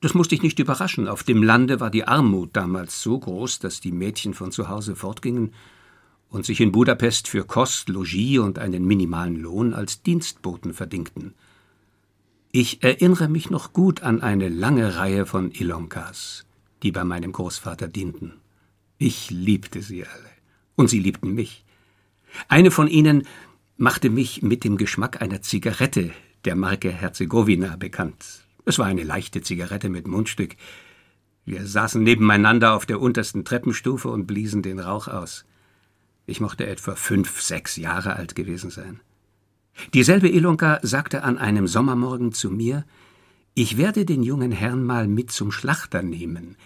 [0.00, 1.08] Das musste ich nicht überraschen.
[1.08, 4.94] Auf dem Lande war die Armut damals so groß, dass die Mädchen von zu Hause
[4.94, 5.52] fortgingen
[6.28, 11.34] und sich in Budapest für Kost, Logis und einen minimalen Lohn als Dienstboten verdingten.
[12.52, 16.46] Ich erinnere mich noch gut an eine lange Reihe von Ilonkas,
[16.82, 18.34] die bei meinem Großvater dienten.
[18.98, 20.30] Ich liebte sie alle,
[20.74, 21.64] und sie liebten mich.
[22.48, 23.26] Eine von ihnen
[23.76, 26.12] machte mich mit dem Geschmack einer Zigarette
[26.46, 28.44] der Marke Herzegowina bekannt.
[28.64, 30.56] Es war eine leichte Zigarette mit Mundstück.
[31.44, 35.44] Wir saßen nebeneinander auf der untersten Treppenstufe und bliesen den Rauch aus.
[36.24, 39.00] Ich mochte etwa fünf, sechs Jahre alt gewesen sein.
[39.92, 42.84] Dieselbe Ilonka sagte an einem Sommermorgen zu mir,
[43.54, 46.56] ich werde den jungen Herrn mal mit zum Schlachter nehmen.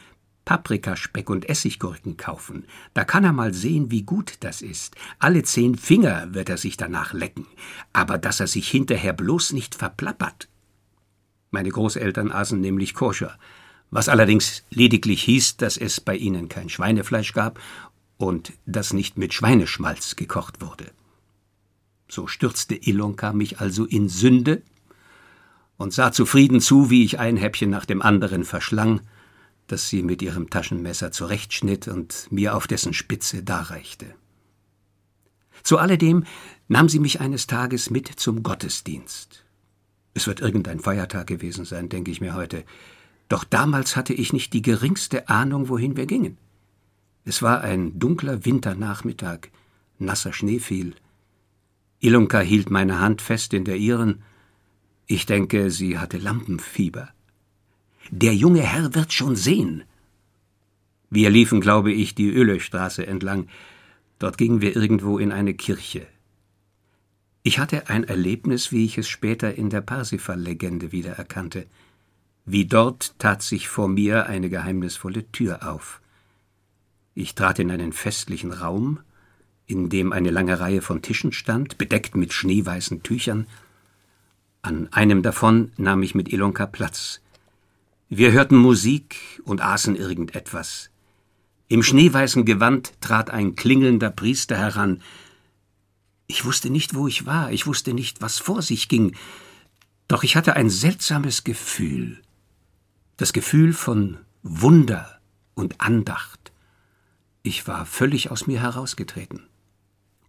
[0.51, 2.65] Paprikaspeck und Essiggurken kaufen.
[2.93, 4.97] Da kann er mal sehen, wie gut das ist.
[5.21, 7.47] Alle zehn Finger wird er sich danach lecken.
[7.93, 10.49] Aber dass er sich hinterher bloß nicht verplappert.
[11.53, 13.39] Meine Großeltern aßen nämlich koscher,
[13.93, 17.61] was allerdings lediglich hieß, dass es bei ihnen kein Schweinefleisch gab
[18.17, 20.91] und das nicht mit Schweineschmalz gekocht wurde.
[22.09, 24.63] So stürzte Ilonka mich also in Sünde
[25.77, 29.03] und sah zufrieden zu, wie ich ein Häppchen nach dem anderen verschlang,
[29.73, 34.15] das sie mit ihrem Taschenmesser zurechtschnitt und mir auf dessen Spitze darreichte.
[35.63, 36.25] Zu alledem
[36.69, 39.45] nahm sie mich eines Tages mit zum Gottesdienst.
[40.15, 42.65] Es wird irgendein Feiertag gewesen sein, denke ich mir heute.
[43.29, 46.37] Doch damals hatte ich nicht die geringste Ahnung, wohin wir gingen.
[47.25, 49.51] Es war ein dunkler Winternachmittag,
[49.99, 50.95] nasser Schnee fiel.
[52.01, 54.23] Ilonka hielt meine Hand fest in der ihren.
[55.07, 57.11] Ich denke, sie hatte Lampenfieber.
[58.11, 59.85] Der junge Herr wird schon sehen.
[61.11, 63.49] Wir liefen, glaube ich, die Ölechstraße entlang.
[64.19, 66.07] Dort gingen wir irgendwo in eine Kirche.
[67.45, 71.67] Ich hatte ein Erlebnis, wie ich es später in der Parsifal-Legende wiedererkannte.
[72.45, 76.01] Wie dort tat sich vor mir eine geheimnisvolle Tür auf.
[77.15, 78.99] Ich trat in einen festlichen Raum,
[79.67, 83.47] in dem eine lange Reihe von Tischen stand, bedeckt mit schneeweißen Tüchern.
[84.63, 87.21] An einem davon nahm ich mit Ilonka Platz.
[88.13, 90.91] Wir hörten Musik und aßen irgendetwas.
[91.69, 95.01] Im schneeweißen Gewand trat ein klingelnder Priester heran.
[96.27, 99.15] Ich wusste nicht, wo ich war, ich wusste nicht, was vor sich ging,
[100.09, 102.21] doch ich hatte ein seltsames Gefühl,
[103.17, 105.21] das Gefühl von Wunder
[105.55, 106.51] und Andacht.
[107.45, 109.47] Ich war völlig aus mir herausgetreten.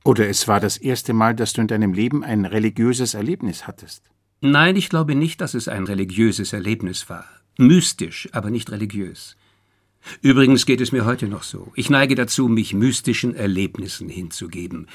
[0.03, 4.03] Oder es war das erste Mal, dass du in deinem Leben ein religiöses Erlebnis hattest.
[4.39, 7.25] Nein, ich glaube nicht, dass es ein religiöses Erlebnis war.
[7.57, 9.35] Mystisch, aber nicht religiös.
[10.21, 11.71] Übrigens geht es mir heute noch so.
[11.75, 14.87] Ich neige dazu, mich mystischen Erlebnissen hinzugeben,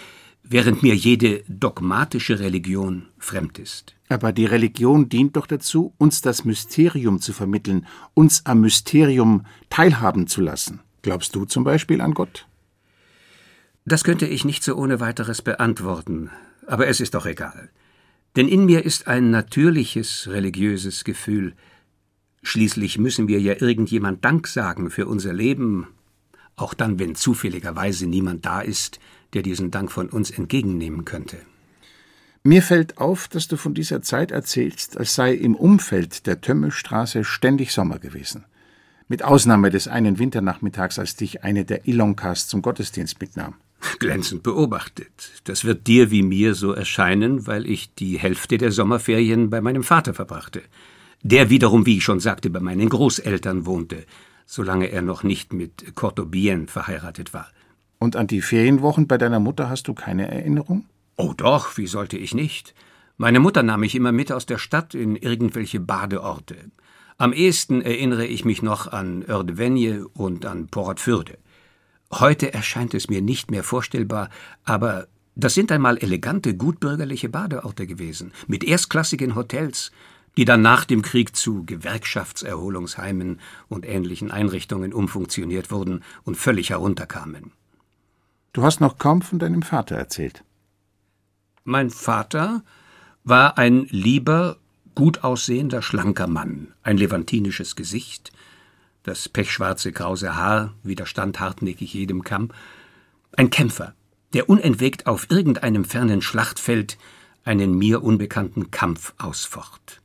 [0.42, 3.95] während mir jede dogmatische Religion fremd ist.
[4.09, 10.27] Aber die Religion dient doch dazu, uns das Mysterium zu vermitteln, uns am Mysterium teilhaben
[10.27, 10.81] zu lassen.
[11.03, 12.47] Glaubst du zum Beispiel an Gott?
[13.85, 16.31] Das könnte ich nicht so ohne weiteres beantworten,
[16.66, 17.71] aber es ist doch egal.
[18.35, 21.55] Denn in mir ist ein natürliches religiöses Gefühl,
[22.46, 25.88] Schließlich müssen wir ja irgendjemand Dank sagen für unser Leben,
[26.54, 29.00] auch dann, wenn zufälligerweise niemand da ist,
[29.32, 31.38] der diesen Dank von uns entgegennehmen könnte.
[32.44, 37.24] Mir fällt auf, dass du von dieser Zeit erzählst, als sei im Umfeld der Tömmelstraße
[37.24, 38.44] ständig Sommer gewesen.
[39.09, 43.54] Mit Ausnahme des einen Winternachmittags, als dich eine der Ilonkas zum Gottesdienst mitnahm.
[43.98, 45.32] Glänzend beobachtet.
[45.42, 49.82] Das wird dir wie mir so erscheinen, weil ich die Hälfte der Sommerferien bei meinem
[49.82, 50.62] Vater verbrachte
[51.22, 54.05] der wiederum, wie ich schon sagte, bei meinen Großeltern wohnte,
[54.46, 57.48] solange er noch nicht mit Cortobien verheiratet war.
[57.98, 60.87] Und an die Ferienwochen bei deiner Mutter hast du keine Erinnerung?
[61.16, 62.74] Oh doch, wie sollte ich nicht?
[63.16, 66.57] Meine Mutter nahm mich immer mit aus der Stadt in irgendwelche Badeorte.
[67.16, 71.38] Am ehesten erinnere ich mich noch an Ördevenje und an Portfürde.
[72.12, 74.29] Heute erscheint es mir nicht mehr vorstellbar,
[74.64, 79.92] aber das sind einmal elegante, gutbürgerliche Badeorte gewesen, mit erstklassigen Hotels,
[80.37, 87.53] die dann nach dem Krieg zu Gewerkschaftserholungsheimen und ähnlichen Einrichtungen umfunktioniert wurden und völlig herunterkamen.
[88.53, 90.44] Du hast noch kaum von deinem Vater erzählt.
[91.64, 92.62] Mein Vater
[93.25, 94.59] war ein lieber,
[94.94, 98.33] gut aussehender, schlanker Mann, ein levantinisches Gesicht,
[99.03, 102.51] das pechschwarze krause Haar widerstand hartnäckig jedem Kamm,
[103.37, 103.94] ein Kämpfer,
[104.33, 106.99] der unentwegt auf irgendeinem fernen Schlachtfeld
[107.44, 110.03] einen mir unbekannten Kampf ausfocht.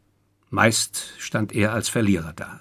[0.51, 2.59] Meist stand er als Verlierer da.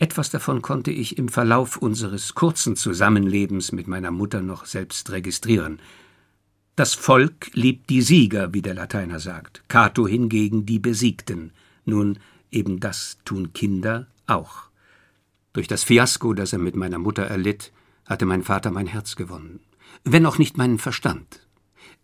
[0.00, 5.78] Etwas davon konnte ich im Verlauf unseres kurzen Zusammenlebens mit meiner Mutter noch selbst registrieren.
[6.74, 11.52] Das Volk liebt die Sieger, wie der Lateiner sagt, Cato hingegen die Besiegten.
[11.84, 12.18] Nun,
[12.50, 14.64] eben das tun Kinder auch.
[15.52, 17.72] Durch das Fiasko, das er mit meiner Mutter erlitt,
[18.06, 19.60] hatte mein Vater mein Herz gewonnen,
[20.02, 21.46] wenn auch nicht meinen Verstand.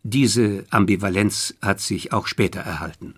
[0.04, 3.14] Diese Ambivalenz hat sich auch später erhalten.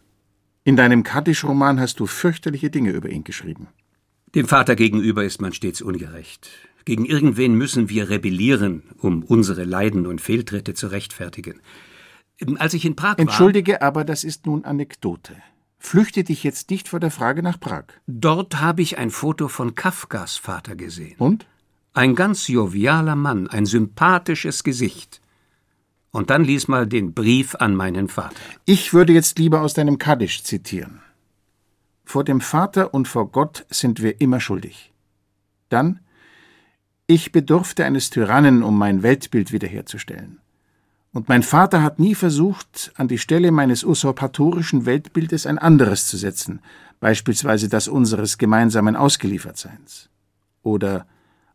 [0.67, 3.69] In deinem Kaddisch-Roman hast du fürchterliche Dinge über ihn geschrieben.
[4.35, 6.51] Dem Vater gegenüber ist man stets ungerecht.
[6.85, 11.61] Gegen irgendwen müssen wir rebellieren, um unsere Leiden und Fehltritte zu rechtfertigen.
[12.57, 13.21] Als ich in Prag war.
[13.21, 15.37] Entschuldige, aber das ist nun Anekdote.
[15.79, 17.85] Flüchte dich jetzt nicht vor der Frage nach Prag.
[18.09, 21.15] Dort habe ich ein Foto von Kafkas Vater gesehen.
[21.19, 21.47] Und?
[21.95, 25.21] Ein ganz jovialer Mann, ein sympathisches Gesicht.
[26.17, 28.37] Und dann lies mal den Brief an meinen Vater.
[28.65, 31.03] Ich würde jetzt lieber aus deinem Kaddisch zitieren.
[32.07, 34.95] Vor dem Vater und vor Gott sind wir immer schuldig.
[35.69, 36.01] Dann,
[37.07, 40.41] Ich bedurfte eines Tyrannen, um mein Weltbild wiederherzustellen.
[41.13, 46.17] Und mein Vater hat nie versucht, an die Stelle meines usurpatorischen Weltbildes ein anderes zu
[46.17, 46.61] setzen,
[46.99, 50.09] beispielsweise das unseres gemeinsamen Ausgeliefertseins.
[50.63, 51.07] Oder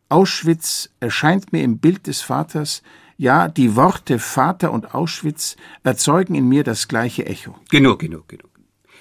[0.08, 2.84] Auschwitz erscheint mir im Bild des Vaters,
[3.16, 7.56] ja, die Worte Vater und Auschwitz erzeugen in mir das gleiche Echo.
[7.70, 8.50] Genug, genug, genug.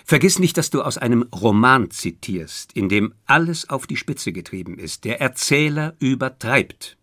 [0.06, 4.78] Vergiss nicht, dass du aus einem Roman zitierst, in dem alles auf die Spitze getrieben
[4.78, 5.06] ist.
[5.06, 6.98] Der Erzähler übertreibt.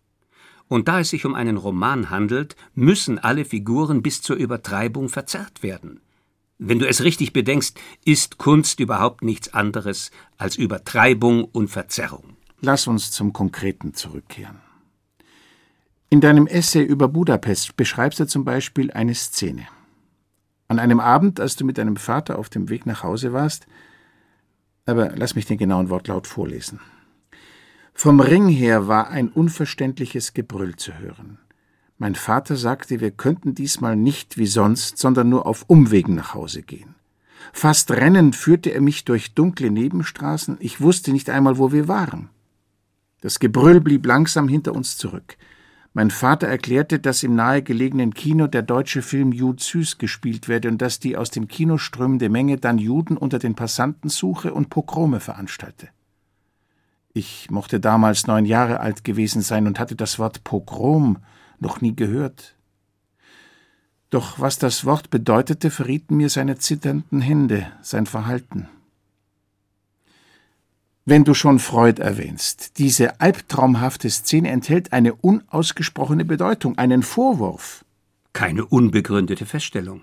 [0.67, 5.63] Und da es sich um einen Roman handelt, müssen alle Figuren bis zur Übertreibung verzerrt
[5.63, 6.01] werden.
[6.59, 12.35] Wenn du es richtig bedenkst, ist Kunst überhaupt nichts anderes als Übertreibung und Verzerrung.
[12.61, 14.68] Lass uns zum Konkreten zurückkehren.
[16.11, 19.67] In deinem Essay über Budapest beschreibst du zum Beispiel eine Szene.
[20.67, 23.67] An einem Abend, als du mit deinem Vater auf dem Weg nach Hause warst,
[24.87, 26.79] aber lass mich den genauen Wortlaut vorlesen.
[27.93, 31.37] Vom Ring her war ein unverständliches Gebrüll zu hören.
[31.99, 36.63] Mein Vater sagte, wir könnten diesmal nicht wie sonst, sondern nur auf Umwegen nach Hause
[36.63, 36.95] gehen.
[37.53, 42.29] Fast rennend führte er mich durch dunkle Nebenstraßen, ich wusste nicht einmal, wo wir waren.
[43.21, 45.37] Das Gebrüll blieb langsam hinter uns zurück.
[45.99, 50.81] Mein Vater erklärte, dass im nahegelegenen Kino der deutsche Film Jud Süß gespielt werde und
[50.81, 55.19] dass die aus dem Kino strömende Menge dann Juden unter den Passanten suche und Pogrome
[55.19, 55.89] veranstalte.
[57.11, 61.17] Ich mochte damals neun Jahre alt gewesen sein und hatte das Wort Pogrom
[61.59, 62.55] noch nie gehört.
[64.09, 68.69] Doch was das Wort bedeutete, verrieten mir seine zitternden Hände, sein Verhalten.
[71.05, 77.83] Wenn du schon Freud erwähnst, diese albtraumhafte Szene enthält eine unausgesprochene Bedeutung, einen Vorwurf.
[78.33, 80.01] Keine unbegründete Feststellung.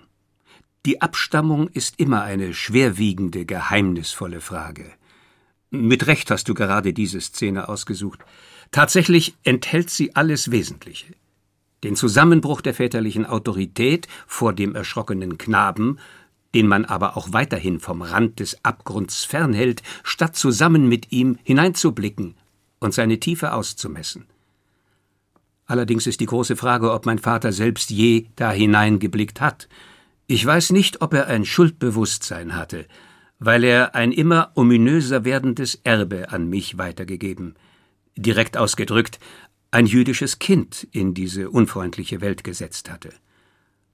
[0.84, 4.84] Die Abstammung ist immer eine schwerwiegende, geheimnisvolle Frage.
[5.70, 8.20] Mit Recht hast du gerade diese Szene ausgesucht.
[8.70, 11.14] Tatsächlich enthält sie alles Wesentliche.
[11.84, 15.98] Den Zusammenbruch der väterlichen Autorität vor dem erschrockenen Knaben,
[16.54, 22.34] den man aber auch weiterhin vom Rand des Abgrunds fernhält, statt zusammen mit ihm hineinzublicken
[22.78, 24.26] und seine Tiefe auszumessen.
[25.66, 29.68] Allerdings ist die große Frage, ob mein Vater selbst je da hineingeblickt hat.
[30.28, 32.86] Ich weiß nicht, ob er ein Schuldbewusstsein hatte,
[33.38, 37.54] weil er ein immer ominöser werdendes Erbe an mich weitergegeben.
[38.16, 39.18] Direkt ausgedrückt,
[39.72, 43.12] ein jüdisches Kind in diese unfreundliche Welt gesetzt hatte.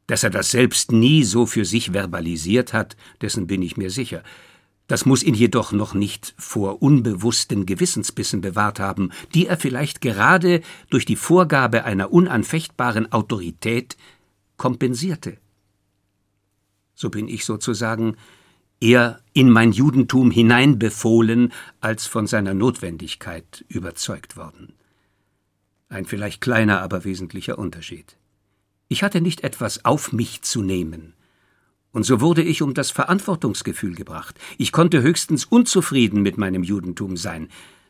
[0.06, 4.22] Dass er das selbst nie so für sich verbalisiert hat, dessen bin ich mir sicher.
[4.88, 10.60] Das muss ihn jedoch noch nicht vor unbewussten Gewissensbissen bewahrt haben, die er vielleicht gerade
[10.90, 13.96] durch die Vorgabe einer unanfechtbaren Autorität
[14.56, 15.38] kompensierte.
[16.94, 18.16] So bin ich sozusagen
[18.80, 24.74] eher in mein Judentum hineinbefohlen, als von seiner Notwendigkeit überzeugt worden.
[25.88, 28.16] Ein vielleicht kleiner, aber wesentlicher Unterschied.
[28.92, 31.14] Ich hatte nicht etwas auf mich zu nehmen.
[31.92, 34.38] Und so wurde ich um das Verantwortungsgefühl gebracht.
[34.58, 37.48] Ich konnte höchstens unzufrieden mit meinem Judentum sein,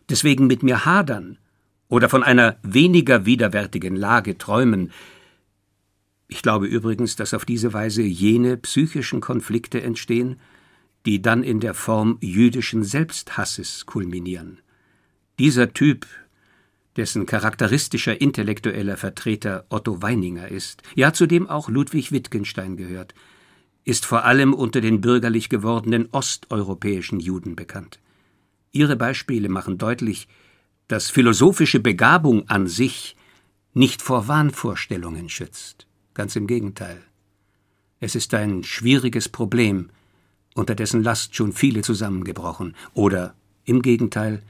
[0.09, 1.39] deswegen mit mir hadern
[1.89, 4.93] oder von einer weniger widerwärtigen Lage träumen.
[6.29, 10.37] Ich glaube übrigens, dass auf diese Weise jene psychischen Konflikte entstehen,
[11.05, 14.61] die dann in der Form jüdischen Selbsthasses kulminieren.
[15.41, 16.07] Dieser Typ
[16.97, 23.15] dessen charakteristischer intellektueller Vertreter Otto Weininger ist, ja zu dem auch Ludwig Wittgenstein gehört,
[23.85, 27.99] ist vor allem unter den bürgerlich gewordenen osteuropäischen Juden bekannt.
[28.71, 30.29] Ihre Beispiele machen deutlich,
[30.89, 33.17] dass philosophische Begabung an sich
[33.75, 35.87] nicht vor Wahnvorstellungen schützt.
[36.15, 37.03] Ganz im Gegenteil.
[38.01, 39.91] Es ist ein schwieriges Problem,
[40.55, 44.43] unter dessen Last schon viele zusammengebrochen oder im Gegenteil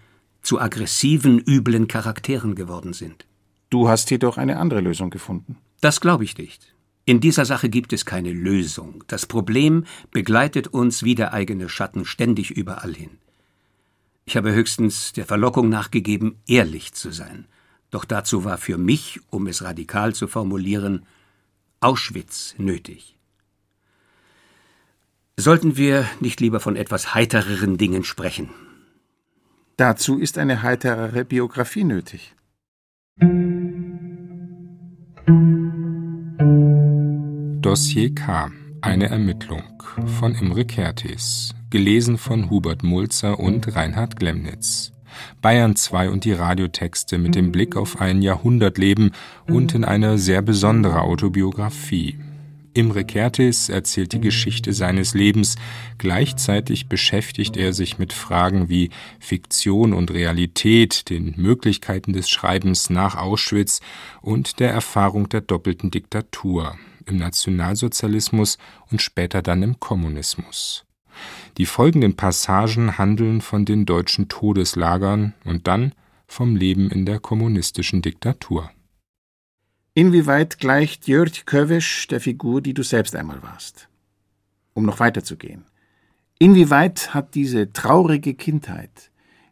[0.43, 3.27] zu aggressiven, üblen Charakteren geworden sind.
[3.71, 5.57] Du hast jedoch eine andere Lösung gefunden.
[5.81, 6.75] Das glaube ich nicht.
[7.05, 9.03] In dieser Sache gibt es keine Lösung.
[9.09, 13.19] Das Problem begleitet uns wie der eigene Schatten ständig überall hin.
[14.25, 17.47] Ich habe höchstens der Verlockung nachgegeben, ehrlich zu sein.
[17.91, 21.05] Doch dazu war für mich, um es radikal zu formulieren,
[21.81, 23.17] Auschwitz nötig.
[25.37, 28.51] Sollten wir nicht lieber von etwas heitereren Dingen sprechen?
[29.77, 32.35] Dazu ist eine heiterere Biografie nötig.
[37.63, 38.51] Dossier K.
[38.83, 39.63] Eine Ermittlung
[40.19, 41.55] von Imre Kertész.
[41.71, 44.93] Gelesen von Hubert Mulzer und Reinhard Glemnitz.
[45.41, 49.13] Bayern 2 und die Radiotexte mit dem Blick auf ein Jahrhundertleben
[49.47, 52.19] und in eine sehr besondere Autobiografie.
[52.75, 55.57] Imre Kertész erzählt die Geschichte seines Lebens,
[55.99, 63.17] gleichzeitig beschäftigt er sich mit Fragen wie Fiktion und Realität, den Möglichkeiten des Schreibens nach
[63.17, 63.81] Auschwitz
[64.23, 68.59] und der Erfahrung der doppelten Diktatur im Nationalsozialismus
[68.91, 70.85] und später dann im Kommunismus.
[71.59, 75.93] Die folgenden Passagen handeln von den deutschen Todeslagern und dann
[76.27, 78.71] vom Leben in der kommunistischen Diktatur.
[79.95, 83.89] Inwieweit gleicht Jörg Köwisch der Figur, die du selbst einmal warst?
[84.73, 85.67] Um noch weiterzugehen.
[86.39, 89.11] Inwieweit hat diese traurige Kindheit,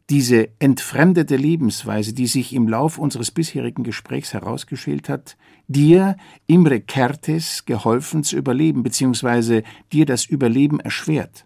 [0.08, 5.36] diese entfremdete Lebensweise, die sich im Lauf unseres bisherigen Gesprächs herausgeschält hat,
[5.68, 6.16] dir,
[6.46, 9.62] Imre Kertes, geholfen zu überleben, beziehungsweise
[9.92, 11.44] dir das Überleben erschwert?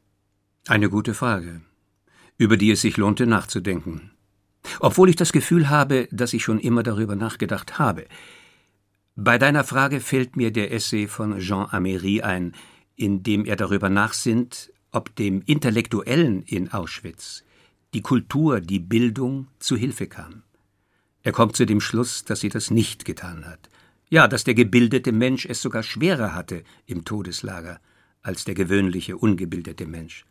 [0.69, 1.63] Eine gute Frage,
[2.39, 4.13] über die es sich lohnte nachzudenken.
[4.81, 8.07] Obwohl ich das Gefühl habe, dass ich schon immer darüber nachgedacht habe.
[9.17, 12.53] Bei deiner Frage fällt mir der Essay von Jean Améry ein,
[12.97, 17.45] in dem er darüber nachsinnt, ob dem Intellektuellen in Auschwitz
[17.95, 20.43] die Kultur, die Bildung zu Hilfe kam.
[21.23, 23.71] Er kommt zu dem Schluss, dass sie das nicht getan hat.
[24.11, 27.81] Ja, dass der gebildete Mensch es sogar schwerer hatte im Todeslager
[28.21, 30.27] als der gewöhnliche ungebildete Mensch.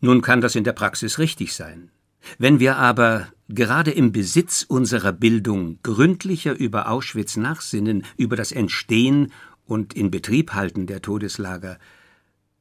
[0.00, 1.90] Nun kann das in der Praxis richtig sein.
[2.38, 9.32] Wenn wir aber gerade im Besitz unserer Bildung gründlicher über Auschwitz nachsinnen, über das Entstehen
[9.66, 11.78] und Inbetriebhalten der Todeslager,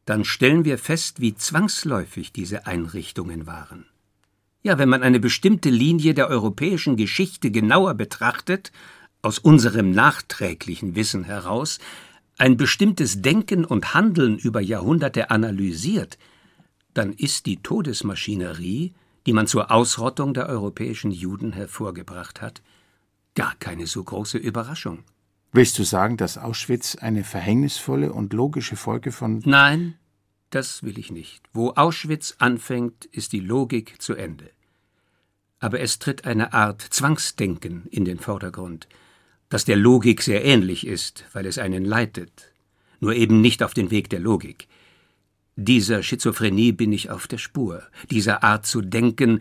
[0.06, 3.86] dann stellen wir fest, wie zwangsläufig diese Einrichtungen waren.
[4.64, 8.72] Ja, wenn man eine bestimmte Linie der europäischen Geschichte genauer betrachtet,
[9.22, 11.80] aus unserem nachträglichen Wissen heraus,
[12.38, 16.18] ein bestimmtes Denken und Handeln über Jahrhunderte analysiert,
[16.94, 18.94] dann ist die Todesmaschinerie
[19.28, 22.62] die man zur Ausrottung der europäischen Juden hervorgebracht hat,
[23.36, 25.04] gar keine so große Überraschung.
[25.52, 29.42] Willst du sagen, dass Auschwitz eine verhängnisvolle und logische Folge von.
[29.46, 29.96] Nein,
[30.50, 31.44] das will ich nicht.
[31.54, 34.50] Wo Auschwitz anfängt, ist die Logik zu Ende.
[35.60, 38.88] Aber es tritt eine Art Zwangsdenken in den Vordergrund,
[39.50, 42.54] das der Logik sehr ähnlich ist, weil es einen leitet,
[43.02, 44.70] nur eben nicht auf den Weg der Logik.
[45.60, 47.82] Dieser Schizophrenie bin ich auf der Spur,
[48.12, 49.40] dieser Art zu denken,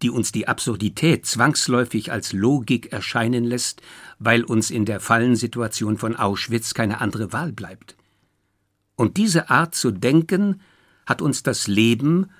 [0.00, 3.82] die uns die Absurdität zwangsläufig als Logik erscheinen lässt,
[4.20, 7.96] weil uns in der Fallensituation von Auschwitz keine andere Wahl bleibt.
[8.94, 10.60] Und diese Art zu denken
[11.04, 12.30] hat uns das Leben,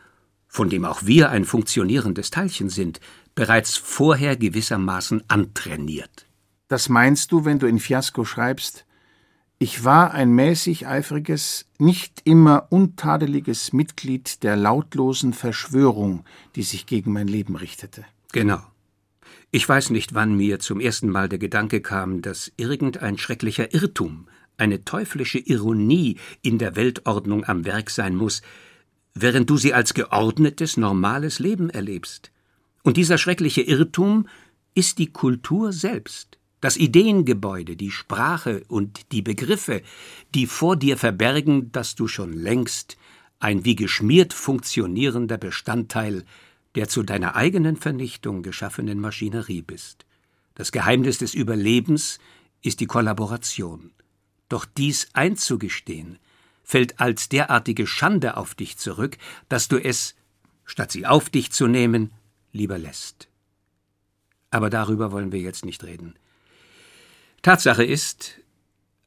[0.46, 3.00] von dem auch wir ein funktionierendes Teilchen sind,
[3.34, 6.26] bereits vorher gewissermaßen antrainiert.
[6.68, 8.86] Das meinst du, wenn du in Fiasco schreibst,
[9.58, 16.24] ich war ein mäßig eifriges, nicht immer untadeliges Mitglied der lautlosen Verschwörung,
[16.56, 18.04] die sich gegen mein Leben richtete.
[18.32, 18.60] Genau.
[19.50, 24.28] Ich weiß nicht, wann mir zum ersten Mal der Gedanke kam, dass irgendein schrecklicher Irrtum,
[24.58, 28.42] eine teuflische Ironie in der Weltordnung am Werk sein muss,
[29.14, 32.30] während du sie als geordnetes, normales Leben erlebst.
[32.82, 34.28] Und dieser schreckliche Irrtum
[34.74, 36.35] ist die Kultur selbst.
[36.60, 39.82] Das Ideengebäude, die Sprache und die Begriffe,
[40.34, 42.96] die vor dir verbergen, dass du schon längst
[43.38, 46.24] ein wie geschmiert funktionierender Bestandteil
[46.76, 50.04] der zu deiner eigenen Vernichtung geschaffenen Maschinerie bist.
[50.54, 52.18] Das Geheimnis des Überlebens
[52.62, 53.92] ist die Kollaboration.
[54.50, 56.18] Doch dies einzugestehen,
[56.62, 59.16] fällt als derartige Schande auf dich zurück,
[59.48, 60.14] dass du es,
[60.66, 62.12] statt sie auf dich zu nehmen,
[62.52, 63.28] lieber lässt.
[64.50, 66.14] Aber darüber wollen wir jetzt nicht reden.
[67.46, 68.40] Tatsache ist,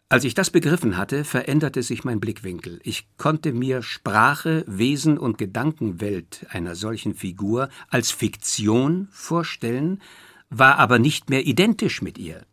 [0.08, 2.80] als ich das begriffen hatte, veränderte sich mein Blickwinkel.
[2.84, 10.02] Ich konnte mir Sprache, Wesen und Gedankenwelt einer solchen Figur als Fiktion vorstellen,
[10.50, 12.46] war aber nicht mehr identisch mit ihr.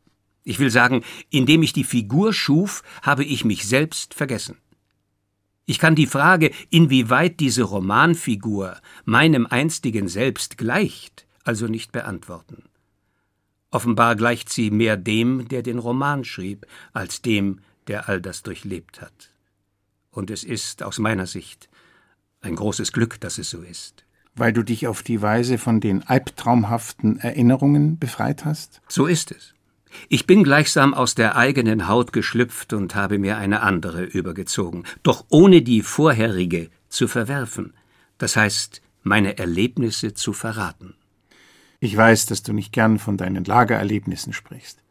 [0.43, 4.57] Ich will sagen, indem ich die Figur schuf, habe ich mich selbst vergessen.
[5.66, 12.64] Ich kann die Frage, inwieweit diese Romanfigur meinem einstigen Selbst gleicht, also nicht beantworten.
[13.76, 19.02] Offenbar gleicht sie mehr dem, der den Roman schrieb, als dem, der all das durchlebt
[19.02, 19.34] hat.
[20.10, 21.68] Und es ist aus meiner Sicht
[22.40, 24.06] ein großes Glück, dass es so ist.
[24.34, 28.80] Weil du dich auf die Weise von den albtraumhaften Erinnerungen befreit hast?
[28.88, 29.52] So ist es.
[30.08, 35.26] Ich bin gleichsam aus der eigenen Haut geschlüpft und habe mir eine andere übergezogen, doch
[35.28, 37.74] ohne die vorherige zu verwerfen,
[38.16, 40.94] das heißt meine Erlebnisse zu verraten.
[41.87, 44.82] Ich weiß, dass du nicht gern von deinen Lagererlebnissen sprichst.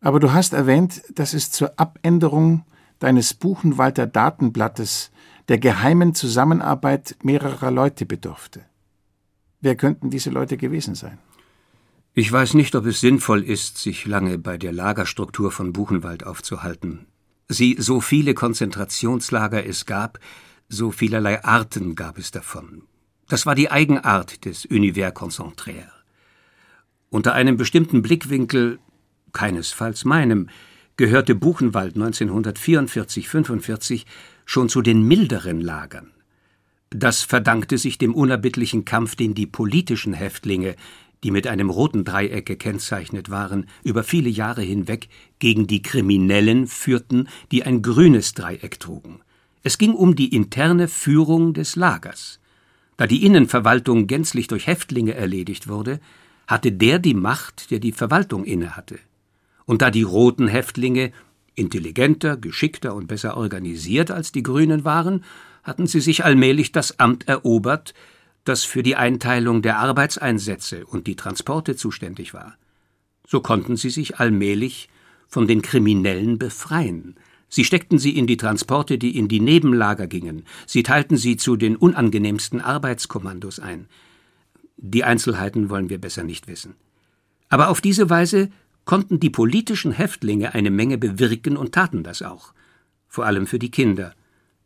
[0.00, 2.64] Aber du hast erwähnt, dass es zur Abänderung
[3.00, 5.10] deines Buchenwalder Datenblattes
[5.48, 8.64] der geheimen Zusammenarbeit mehrerer Leute bedurfte.
[9.60, 11.18] Wer könnten diese Leute gewesen sein?
[12.14, 17.06] Ich weiß nicht, ob es sinnvoll ist, sich lange bei der Lagerstruktur von Buchenwald aufzuhalten.
[17.48, 20.20] Sie so viele Konzentrationslager es gab,
[20.68, 22.84] so vielerlei Arten gab es davon.
[23.26, 25.91] Das war die Eigenart des Univers concentraire.
[27.12, 28.78] Unter einem bestimmten Blickwinkel,
[29.34, 30.48] keinesfalls meinem,
[30.96, 34.06] gehörte Buchenwald 1944-45
[34.46, 36.10] schon zu den milderen Lagern.
[36.88, 40.74] Das verdankte sich dem unerbittlichen Kampf, den die politischen Häftlinge,
[41.22, 47.28] die mit einem roten Dreieck gekennzeichnet waren, über viele Jahre hinweg gegen die Kriminellen führten,
[47.50, 49.20] die ein grünes Dreieck trugen.
[49.62, 52.40] Es ging um die interne Führung des Lagers.
[52.96, 56.00] Da die Innenverwaltung gänzlich durch Häftlinge erledigt wurde,
[56.46, 58.98] hatte der die Macht, der die Verwaltung innehatte.
[59.64, 61.12] Und da die roten Häftlinge
[61.54, 65.24] intelligenter, geschickter und besser organisiert als die Grünen waren,
[65.62, 67.94] hatten sie sich allmählich das Amt erobert,
[68.44, 72.56] das für die Einteilung der Arbeitseinsätze und die Transporte zuständig war.
[73.26, 74.88] So konnten sie sich allmählich
[75.28, 77.16] von den Kriminellen befreien.
[77.48, 80.44] Sie steckten sie in die Transporte, die in die Nebenlager gingen.
[80.66, 83.86] Sie teilten sie zu den unangenehmsten Arbeitskommandos ein.
[84.84, 86.74] Die Einzelheiten wollen wir besser nicht wissen.
[87.48, 88.50] Aber auf diese Weise
[88.84, 92.52] konnten die politischen Häftlinge eine Menge bewirken und taten das auch.
[93.06, 94.12] Vor allem für die Kinder,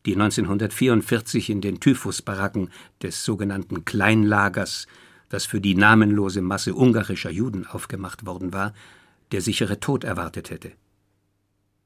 [0.06, 2.70] die 1944 in den Typhusbaracken
[3.02, 4.86] des sogenannten Kleinlagers,
[5.28, 8.72] das für die namenlose Masse ungarischer Juden aufgemacht worden war,
[9.32, 10.72] der sichere Tod erwartet hätte.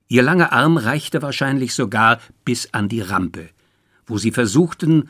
[0.07, 3.49] Ihr langer Arm reichte wahrscheinlich sogar bis an die Rampe,
[4.07, 5.09] wo sie versuchten,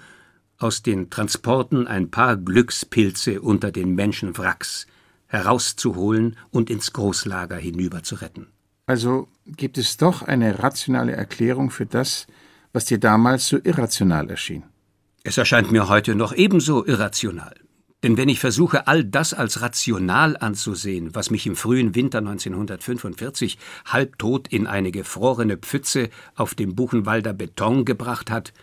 [0.61, 4.87] aus den Transporten ein paar Glückspilze unter den Menschenwracks
[5.27, 8.47] herauszuholen und ins Großlager hinüber zu retten.
[8.87, 12.27] Also gibt es doch eine rationale Erklärung für das,
[12.73, 14.65] was dir damals so irrational erschien.
[15.23, 17.55] Es erscheint mir heute noch ebenso irrational.
[18.03, 23.59] Denn wenn ich versuche, all das als rational anzusehen, was mich im frühen Winter 1945
[23.85, 28.55] halbtot in eine gefrorene Pfütze auf dem Buchenwalder Beton gebracht hat,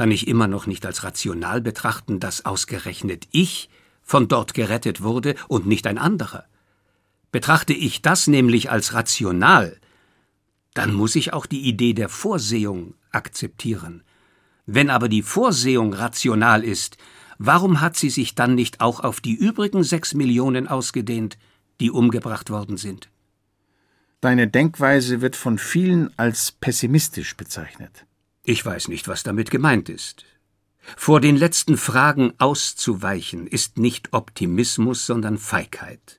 [0.00, 3.68] kann ich immer noch nicht als rational betrachten, dass ausgerechnet ich
[4.02, 6.46] von dort gerettet wurde und nicht ein anderer.
[7.32, 9.78] Betrachte ich das nämlich als rational,
[10.72, 14.02] dann muss ich auch die Idee der Vorsehung akzeptieren.
[14.64, 16.96] Wenn aber die Vorsehung rational ist,
[17.36, 21.36] warum hat sie sich dann nicht auch auf die übrigen sechs Millionen ausgedehnt,
[21.78, 23.10] die umgebracht worden sind?
[24.22, 28.06] Deine Denkweise wird von vielen als pessimistisch bezeichnet.
[28.44, 30.24] Ich weiß nicht, was damit gemeint ist.
[30.96, 36.18] Vor den letzten Fragen auszuweichen ist nicht Optimismus, sondern Feigheit.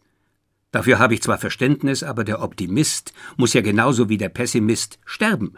[0.72, 5.56] Dafür habe ich zwar Verständnis, aber der Optimist muss ja genauso wie der Pessimist sterben.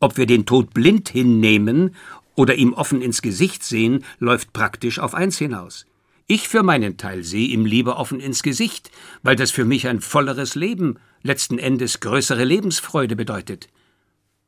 [0.00, 1.94] Ob wir den Tod blind hinnehmen
[2.34, 5.86] oder ihm offen ins Gesicht sehen, läuft praktisch auf eins hinaus.
[6.26, 8.90] Ich für meinen Teil sehe ihm lieber offen ins Gesicht,
[9.22, 13.68] weil das für mich ein volleres Leben, letzten Endes größere Lebensfreude bedeutet.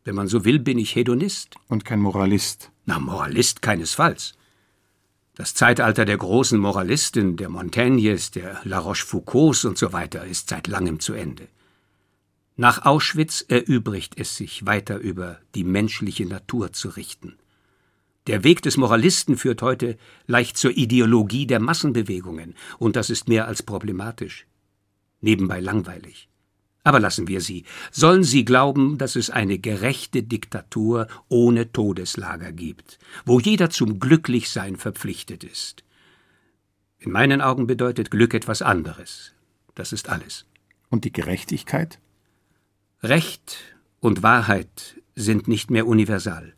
[0.05, 1.57] Wenn man so will, bin ich Hedonist.
[1.69, 2.71] Und kein Moralist.
[2.85, 4.35] Na, Moralist keinesfalls.
[5.35, 10.69] Das Zeitalter der großen Moralisten, der Montaignes, der La Rochefoucaulds und so weiter ist seit
[10.69, 11.49] langem zu Ende.
[12.57, 17.37] Nach Auschwitz erübrigt es sich, weiter über die menschliche Natur zu richten.
[18.29, 23.49] Der Weg des Moralisten führt heute leicht zur Ideologie der Massenbewegungen, und das ist mehr
[23.49, 24.47] als problematisch.
[25.21, 26.29] Nebenbei langweilig.
[26.85, 27.65] Aber lassen wir sie.
[27.91, 34.77] Sollen sie glauben, dass es eine gerechte Diktatur ohne Todeslager gibt, wo jeder zum Glücklichsein
[34.77, 35.83] verpflichtet ist.
[36.99, 39.33] In meinen Augen bedeutet Glück etwas anderes.
[39.75, 40.45] Das ist alles.
[40.91, 41.99] Und die Gerechtigkeit?
[43.03, 43.57] Recht
[44.01, 46.53] und Wahrheit sind nicht mehr universal.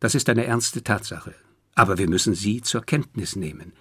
[0.00, 1.34] Das ist eine ernste Tatsache.
[1.74, 3.72] Aber wir müssen sie zur Kenntnis nehmen.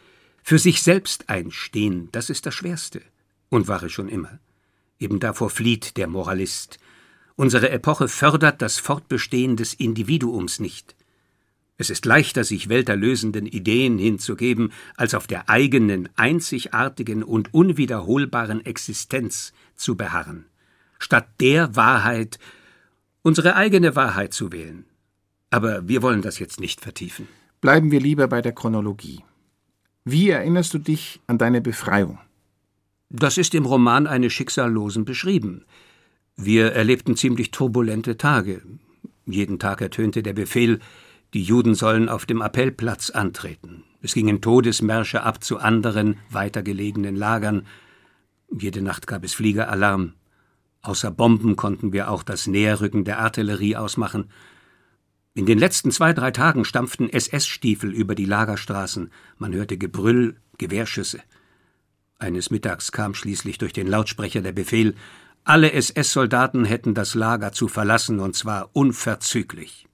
[0.44, 3.02] Für sich selbst einstehen, das ist das Schwerste.
[3.50, 4.40] Und war es schon immer.
[5.00, 6.80] Eben davor flieht der Moralist.
[7.36, 10.96] Unsere Epoche fördert das Fortbestehen des Individuums nicht.
[11.78, 19.52] Es ist leichter, sich welterlösenden Ideen hinzugeben, als auf der eigenen, einzigartigen und unwiederholbaren Existenz
[19.76, 20.46] zu beharren,
[21.00, 22.40] statt der Wahrheit
[23.24, 24.86] unsere eigene Wahrheit zu wählen.
[25.50, 27.28] Aber wir wollen das jetzt nicht vertiefen.
[27.60, 29.24] Bleiben wir lieber bei der Chronologie.
[30.06, 32.20] Wie erinnerst du dich an deine Befreiung?
[33.10, 35.66] Das ist im Roman eines Schicksallosen beschrieben.
[36.36, 38.62] Wir erlebten ziemlich turbulente Tage.
[39.26, 40.80] Jeden Tag ertönte der Befehl,
[41.34, 43.84] die Juden sollen auf dem Appellplatz antreten.
[44.02, 47.66] Es gingen Todesmärsche ab zu anderen, weiter gelegenen Lagern.
[48.52, 50.14] Jede Nacht gab es Fliegeralarm.
[50.82, 54.30] Außer Bomben konnten wir auch das Näherrücken der Artillerie ausmachen.
[55.34, 59.12] In den letzten zwei, drei Tagen stampften SS-Stiefel über die Lagerstraßen.
[59.38, 61.20] Man hörte Gebrüll, Gewehrschüsse.
[62.18, 64.96] Eines Mittags kam schließlich durch den Lautsprecher der Befehl,
[65.44, 69.88] Alle SS-Soldaten hätten das Lager zu verlassen, und zwar unverzüglich.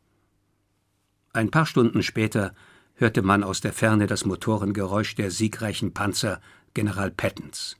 [1.33, 2.53] Ein paar Stunden später
[2.95, 6.39] hörte man aus der Ferne das Motorengeräusch der siegreichen Panzer
[6.73, 7.77] General Pattons.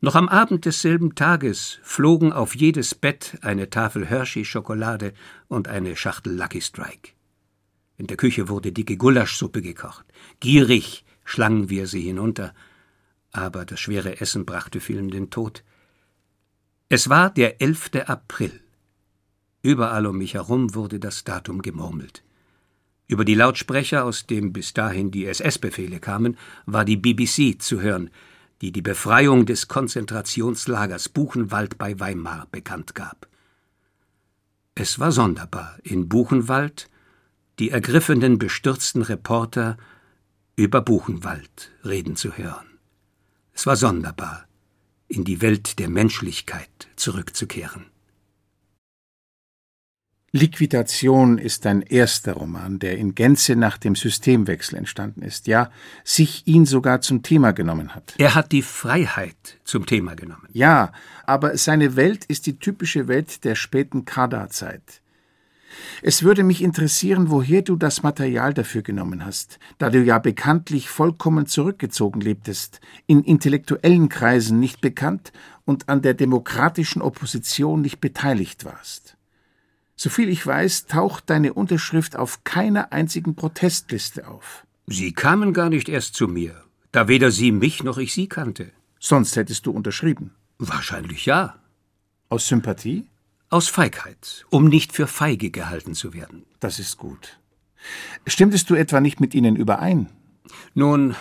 [0.00, 5.14] Noch am Abend desselben Tages flogen auf jedes Bett eine Tafel Hershey-Schokolade
[5.48, 7.12] und eine Schachtel Lucky Strike.
[7.96, 10.04] In der Küche wurde dicke Gulaschsuppe gekocht.
[10.38, 12.54] Gierig schlangen wir sie hinunter,
[13.32, 15.62] aber das schwere Essen brachte vielen den Tod.
[16.88, 17.90] Es war der 11.
[18.06, 18.60] April.
[19.62, 22.22] Überall um mich herum wurde das Datum gemurmelt.
[23.08, 28.10] Über die Lautsprecher, aus dem bis dahin die SS-Befehle kamen, war die BBC zu hören,
[28.60, 33.28] die die Befreiung des Konzentrationslagers Buchenwald bei Weimar bekannt gab.
[34.74, 36.88] Es war sonderbar, in Buchenwald
[37.58, 39.76] die ergriffenen, bestürzten Reporter
[40.56, 42.75] über Buchenwald reden zu hören.
[43.56, 44.46] Es war sonderbar,
[45.08, 47.86] in die Welt der Menschlichkeit zurückzukehren.
[50.30, 55.70] Liquidation ist dein erster Roman, der in Gänze nach dem Systemwechsel entstanden ist, ja,
[56.04, 58.14] sich ihn sogar zum Thema genommen hat.
[58.18, 60.48] Er hat die Freiheit zum Thema genommen.
[60.52, 60.92] Ja,
[61.24, 65.00] aber seine Welt ist die typische Welt der späten Kader-Zeit.
[66.02, 70.88] Es würde mich interessieren, woher du das Material dafür genommen hast, da du ja bekanntlich
[70.88, 75.32] vollkommen zurückgezogen lebtest, in intellektuellen Kreisen nicht bekannt
[75.64, 79.16] und an der demokratischen Opposition nicht beteiligt warst.
[79.96, 84.66] Soviel ich weiß, taucht deine Unterschrift auf keiner einzigen Protestliste auf.
[84.86, 86.62] Sie kamen gar nicht erst zu mir,
[86.92, 88.70] da weder Sie mich noch ich Sie kannte.
[89.00, 90.32] Sonst hättest du unterschrieben.
[90.58, 91.56] Wahrscheinlich ja.
[92.28, 93.06] Aus Sympathie?
[93.48, 96.44] Aus Feigheit, um nicht für feige gehalten zu werden.
[96.58, 97.38] Das ist gut.
[98.26, 100.10] Stimmtest du etwa nicht mit ihnen überein?
[100.74, 101.14] Nun,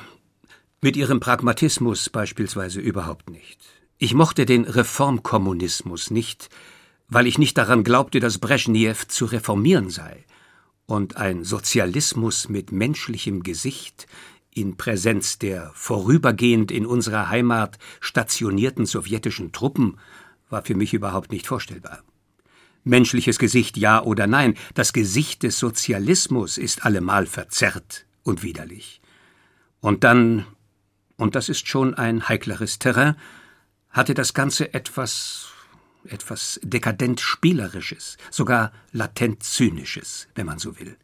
[0.82, 3.60] mit ihrem Pragmatismus beispielsweise überhaupt nicht.
[4.00, 6.50] Ich mochte den Reformkommunismus nicht,
[7.08, 10.26] weil ich nicht daran glaubte, dass Brezhnev zu reformieren sei.
[10.88, 14.08] Und ein Sozialismus mit menschlichem Gesicht
[14.50, 20.00] in Präsenz der vorübergehend in unserer Heimat stationierten sowjetischen Truppen
[20.50, 22.04] war für mich überhaupt nicht vorstellbar.
[22.86, 29.02] Menschliches Gesicht ja oder nein, das Gesicht des Sozialismus ist allemal verzerrt und widerlich.
[29.82, 30.46] Und dann,
[31.18, 33.16] und das ist schon ein heikleres Terrain,
[33.90, 35.48] hatte das Ganze etwas,
[36.06, 40.96] etwas dekadent Spielerisches, sogar latent Zynisches, wenn man so will.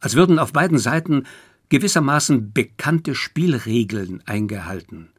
[0.00, 1.24] Als würden auf beiden Seiten
[1.70, 5.14] gewissermaßen bekannte Spielregeln eingehalten,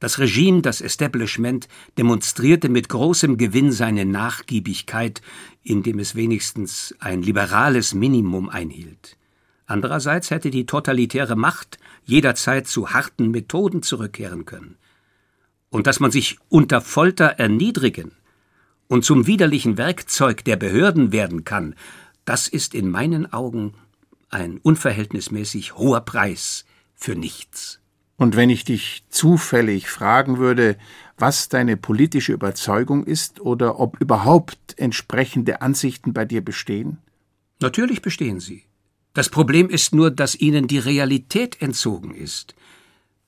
[0.00, 5.22] das Regime, das Establishment, demonstrierte mit großem Gewinn seine Nachgiebigkeit,
[5.62, 9.16] indem es wenigstens ein liberales Minimum einhielt.
[9.66, 14.76] Andererseits hätte die totalitäre Macht jederzeit zu harten Methoden zurückkehren können.
[15.68, 18.10] Und dass man sich unter Folter erniedrigen
[18.88, 21.76] und zum widerlichen Werkzeug der Behörden werden kann,
[22.24, 23.74] das ist in meinen Augen
[24.30, 27.79] ein unverhältnismäßig hoher Preis für nichts.
[28.20, 30.76] Und wenn ich dich zufällig fragen würde,
[31.16, 36.98] was deine politische Überzeugung ist oder ob überhaupt entsprechende Ansichten bei dir bestehen?
[37.60, 38.64] Natürlich bestehen sie.
[39.14, 42.54] Das Problem ist nur, dass ihnen die Realität entzogen ist.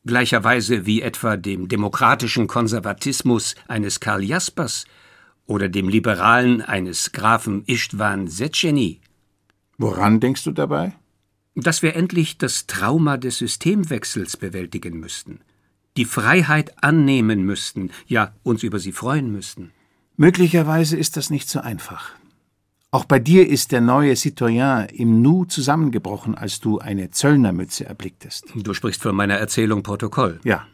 [0.05, 4.85] Gleicherweise wie etwa dem demokratischen Konservatismus eines Karl Jaspers
[5.47, 9.01] oder dem liberalen eines Grafen Istvan Setscheny.
[9.79, 10.93] Woran denkst du dabei?
[11.55, 15.41] Dass wir endlich das Trauma des Systemwechsels bewältigen müssten,
[15.97, 19.73] die Freiheit annehmen müssten, ja uns über sie freuen müssten.
[20.17, 22.13] Möglicherweise ist das nicht so einfach.
[22.91, 28.45] Auch bei dir ist der neue Citoyen im Nu zusammengebrochen, als du eine Zöllnermütze erblicktest.
[28.55, 30.41] Du sprichst von meiner Erzählung Protokoll.
[30.45, 30.67] Ja.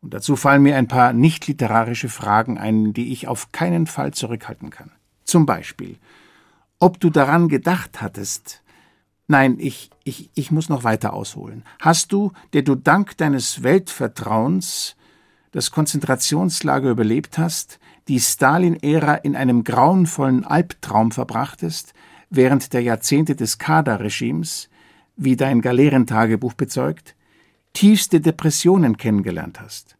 [0.00, 4.14] Und dazu fallen mir ein paar nicht literarische Fragen ein, die ich auf keinen Fall
[4.14, 4.92] zurückhalten kann.
[5.24, 5.96] Zum Beispiel,
[6.78, 8.61] ob du daran gedacht hattest,
[9.32, 11.64] Nein, ich, ich, ich muss noch weiter ausholen.
[11.80, 14.94] Hast du, der du dank deines Weltvertrauens
[15.52, 17.78] das Konzentrationslager überlebt hast,
[18.08, 21.94] die Stalin-Ära in einem grauenvollen Albtraum verbrachtest,
[22.28, 24.68] während der Jahrzehnte des Kader-Regimes,
[25.16, 27.16] wie dein Galeerentagebuch bezeugt,
[27.72, 29.96] tiefste Depressionen kennengelernt hast?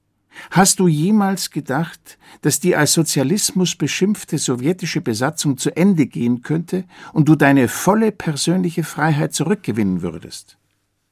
[0.51, 6.85] Hast du jemals gedacht, dass die als Sozialismus beschimpfte sowjetische Besatzung zu Ende gehen könnte
[7.13, 10.59] und du deine volle persönliche Freiheit zurückgewinnen würdest?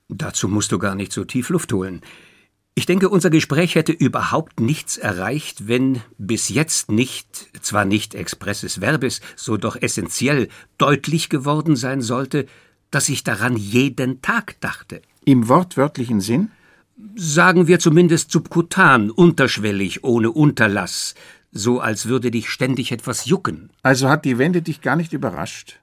[0.09, 2.01] Dazu musst du gar nicht so tief Luft holen.
[2.75, 8.81] Ich denke, unser Gespräch hätte überhaupt nichts erreicht, wenn bis jetzt nicht, zwar nicht expresses
[8.81, 10.49] Verbes, so doch essentiell
[10.79, 12.47] deutlich geworden sein sollte,
[12.91, 15.03] dass ich daran jeden Tag dachte.
[15.25, 16.51] Im wortwörtlichen Sinn?
[17.17, 21.15] Sagen wir zumindest subkutan, unterschwellig, ohne Unterlass,
[21.53, 23.71] so als würde dich ständig etwas jucken.
[23.83, 25.81] Also hat die Wende dich gar nicht überrascht?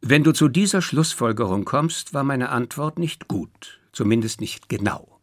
[0.00, 5.20] Wenn du zu dieser Schlussfolgerung kommst, war meine Antwort nicht gut, zumindest nicht genau.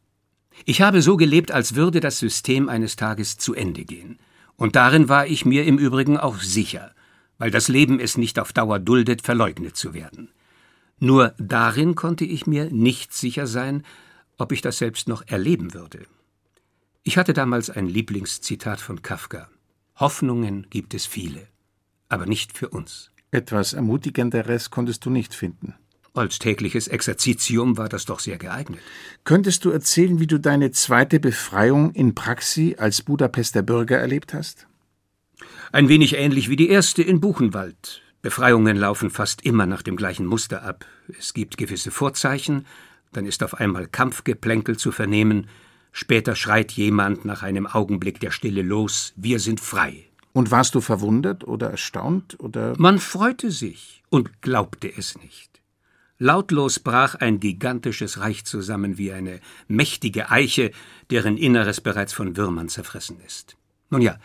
[0.66, 4.20] Ich habe so gelebt, als würde das System eines Tages zu Ende gehen.
[4.56, 6.92] Und darin war ich mir im Übrigen auch sicher,
[7.38, 10.30] weil das Leben es nicht auf Dauer duldet, verleugnet zu werden.
[11.00, 13.84] Nur darin konnte ich mir nicht sicher sein,
[14.40, 16.08] ob ich das selbst noch erleben würde.
[17.04, 19.50] Ich hatte damals ein Lieblingszitat von Kafka.
[19.96, 21.48] Hoffnungen gibt es viele,
[22.08, 23.12] aber nicht für uns.
[23.32, 25.76] Etwas Ermutigenderes konntest du nicht finden.
[26.14, 28.82] Als tägliches Exerzitium war das doch sehr geeignet.
[29.24, 34.68] Könntest du erzählen, wie du deine zweite Befreiung in Praxi als Budapester Bürger erlebt hast?
[35.72, 38.02] Ein wenig ähnlich wie die erste in Buchenwald.
[38.22, 40.86] Befreiungen laufen fast immer nach dem gleichen Muster ab.
[41.18, 42.66] Es gibt gewisse Vorzeichen,
[43.12, 45.48] dann ist auf einmal Kampfgeplänkel zu vernehmen,
[45.92, 50.06] später schreit jemand nach einem Augenblick der Stille los, wir sind frei.
[50.34, 52.76] Und warst du verwundert oder erstaunt oder?
[52.78, 55.62] Man freute sich und glaubte es nicht.
[56.20, 60.72] Lautlos brach ein gigantisches Reich zusammen wie eine mächtige Eiche,
[61.10, 63.56] deren Inneres bereits von Würmern zerfressen ist.
[63.90, 64.20] Nun ja,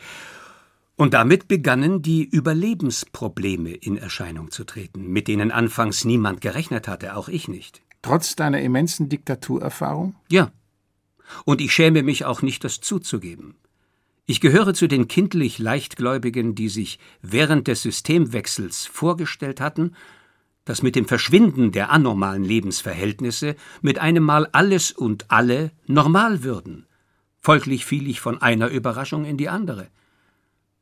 [0.96, 7.16] und damit begannen die Überlebensprobleme in Erscheinung zu treten, mit denen anfangs niemand gerechnet hatte,
[7.16, 7.82] auch ich nicht.
[8.04, 10.14] Trotz deiner immensen Diktaturerfahrung?
[10.28, 10.52] Ja.
[11.46, 13.54] Und ich schäme mich auch nicht, das zuzugeben.
[14.26, 19.94] Ich gehöre zu den kindlich Leichtgläubigen, die sich während des Systemwechsels vorgestellt hatten,
[20.66, 26.84] dass mit dem Verschwinden der anormalen Lebensverhältnisse mit einem Mal alles und alle normal würden.
[27.40, 29.88] Folglich fiel ich von einer Überraschung in die andere.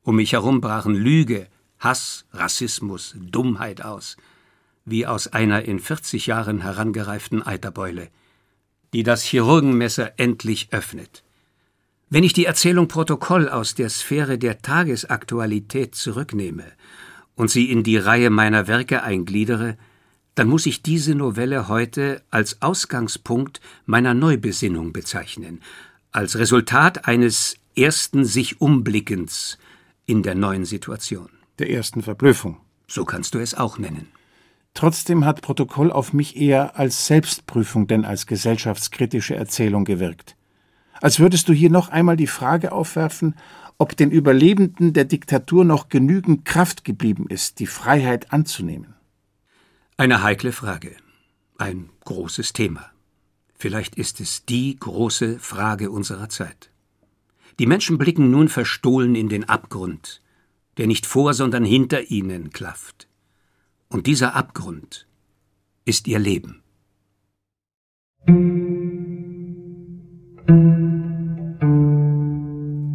[0.02, 1.46] Um mich herum brachen Lüge,
[1.78, 4.16] Hass, Rassismus, Dummheit aus–
[4.84, 8.08] wie aus einer in 40 Jahren herangereiften Eiterbeule,
[8.92, 11.22] die das Chirurgenmesser endlich öffnet.
[12.10, 16.64] Wenn ich die Erzählung Protokoll aus der Sphäre der Tagesaktualität zurücknehme
[17.36, 19.78] und sie in die Reihe meiner Werke eingliedere,
[20.34, 25.62] dann muss ich diese Novelle heute als Ausgangspunkt meiner Neubesinnung bezeichnen,
[26.10, 29.58] als Resultat eines ersten sich Umblickens
[30.04, 31.30] in der neuen Situation.
[31.58, 32.60] Der ersten Verblüffung.
[32.86, 34.08] So kannst du es auch nennen.
[34.74, 40.36] Trotzdem hat Protokoll auf mich eher als Selbstprüfung denn als gesellschaftskritische Erzählung gewirkt.
[41.00, 43.34] Als würdest du hier noch einmal die Frage aufwerfen,
[43.78, 48.94] ob den Überlebenden der Diktatur noch genügend Kraft geblieben ist, die Freiheit anzunehmen.
[49.96, 50.96] Eine heikle Frage,
[51.58, 52.90] ein großes Thema.
[53.56, 56.70] Vielleicht ist es die große Frage unserer Zeit.
[57.58, 60.22] Die Menschen blicken nun verstohlen in den Abgrund,
[60.78, 63.08] der nicht vor, sondern hinter ihnen klafft.
[63.92, 65.06] Und dieser Abgrund
[65.84, 66.62] ist ihr Leben.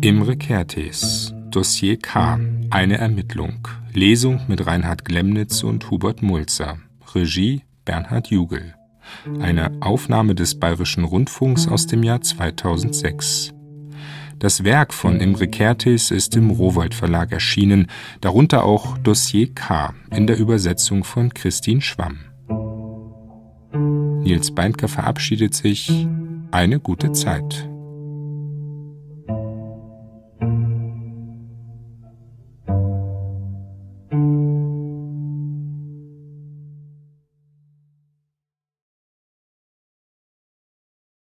[0.01, 2.39] Imre Kertész, Dossier K.
[2.71, 3.67] Eine Ermittlung.
[3.93, 6.79] Lesung mit Reinhard Glemnitz und Hubert Mulzer.
[7.13, 8.73] Regie Bernhard Jugel.
[9.39, 13.53] Eine Aufnahme des Bayerischen Rundfunks aus dem Jahr 2006.
[14.39, 17.87] Das Werk von Imre Kertész ist im Rowold Verlag erschienen,
[18.21, 22.19] darunter auch Dossier K in der Übersetzung von Christine Schwamm.
[24.21, 26.07] Nils Beindker verabschiedet sich.
[26.51, 27.67] Eine gute Zeit.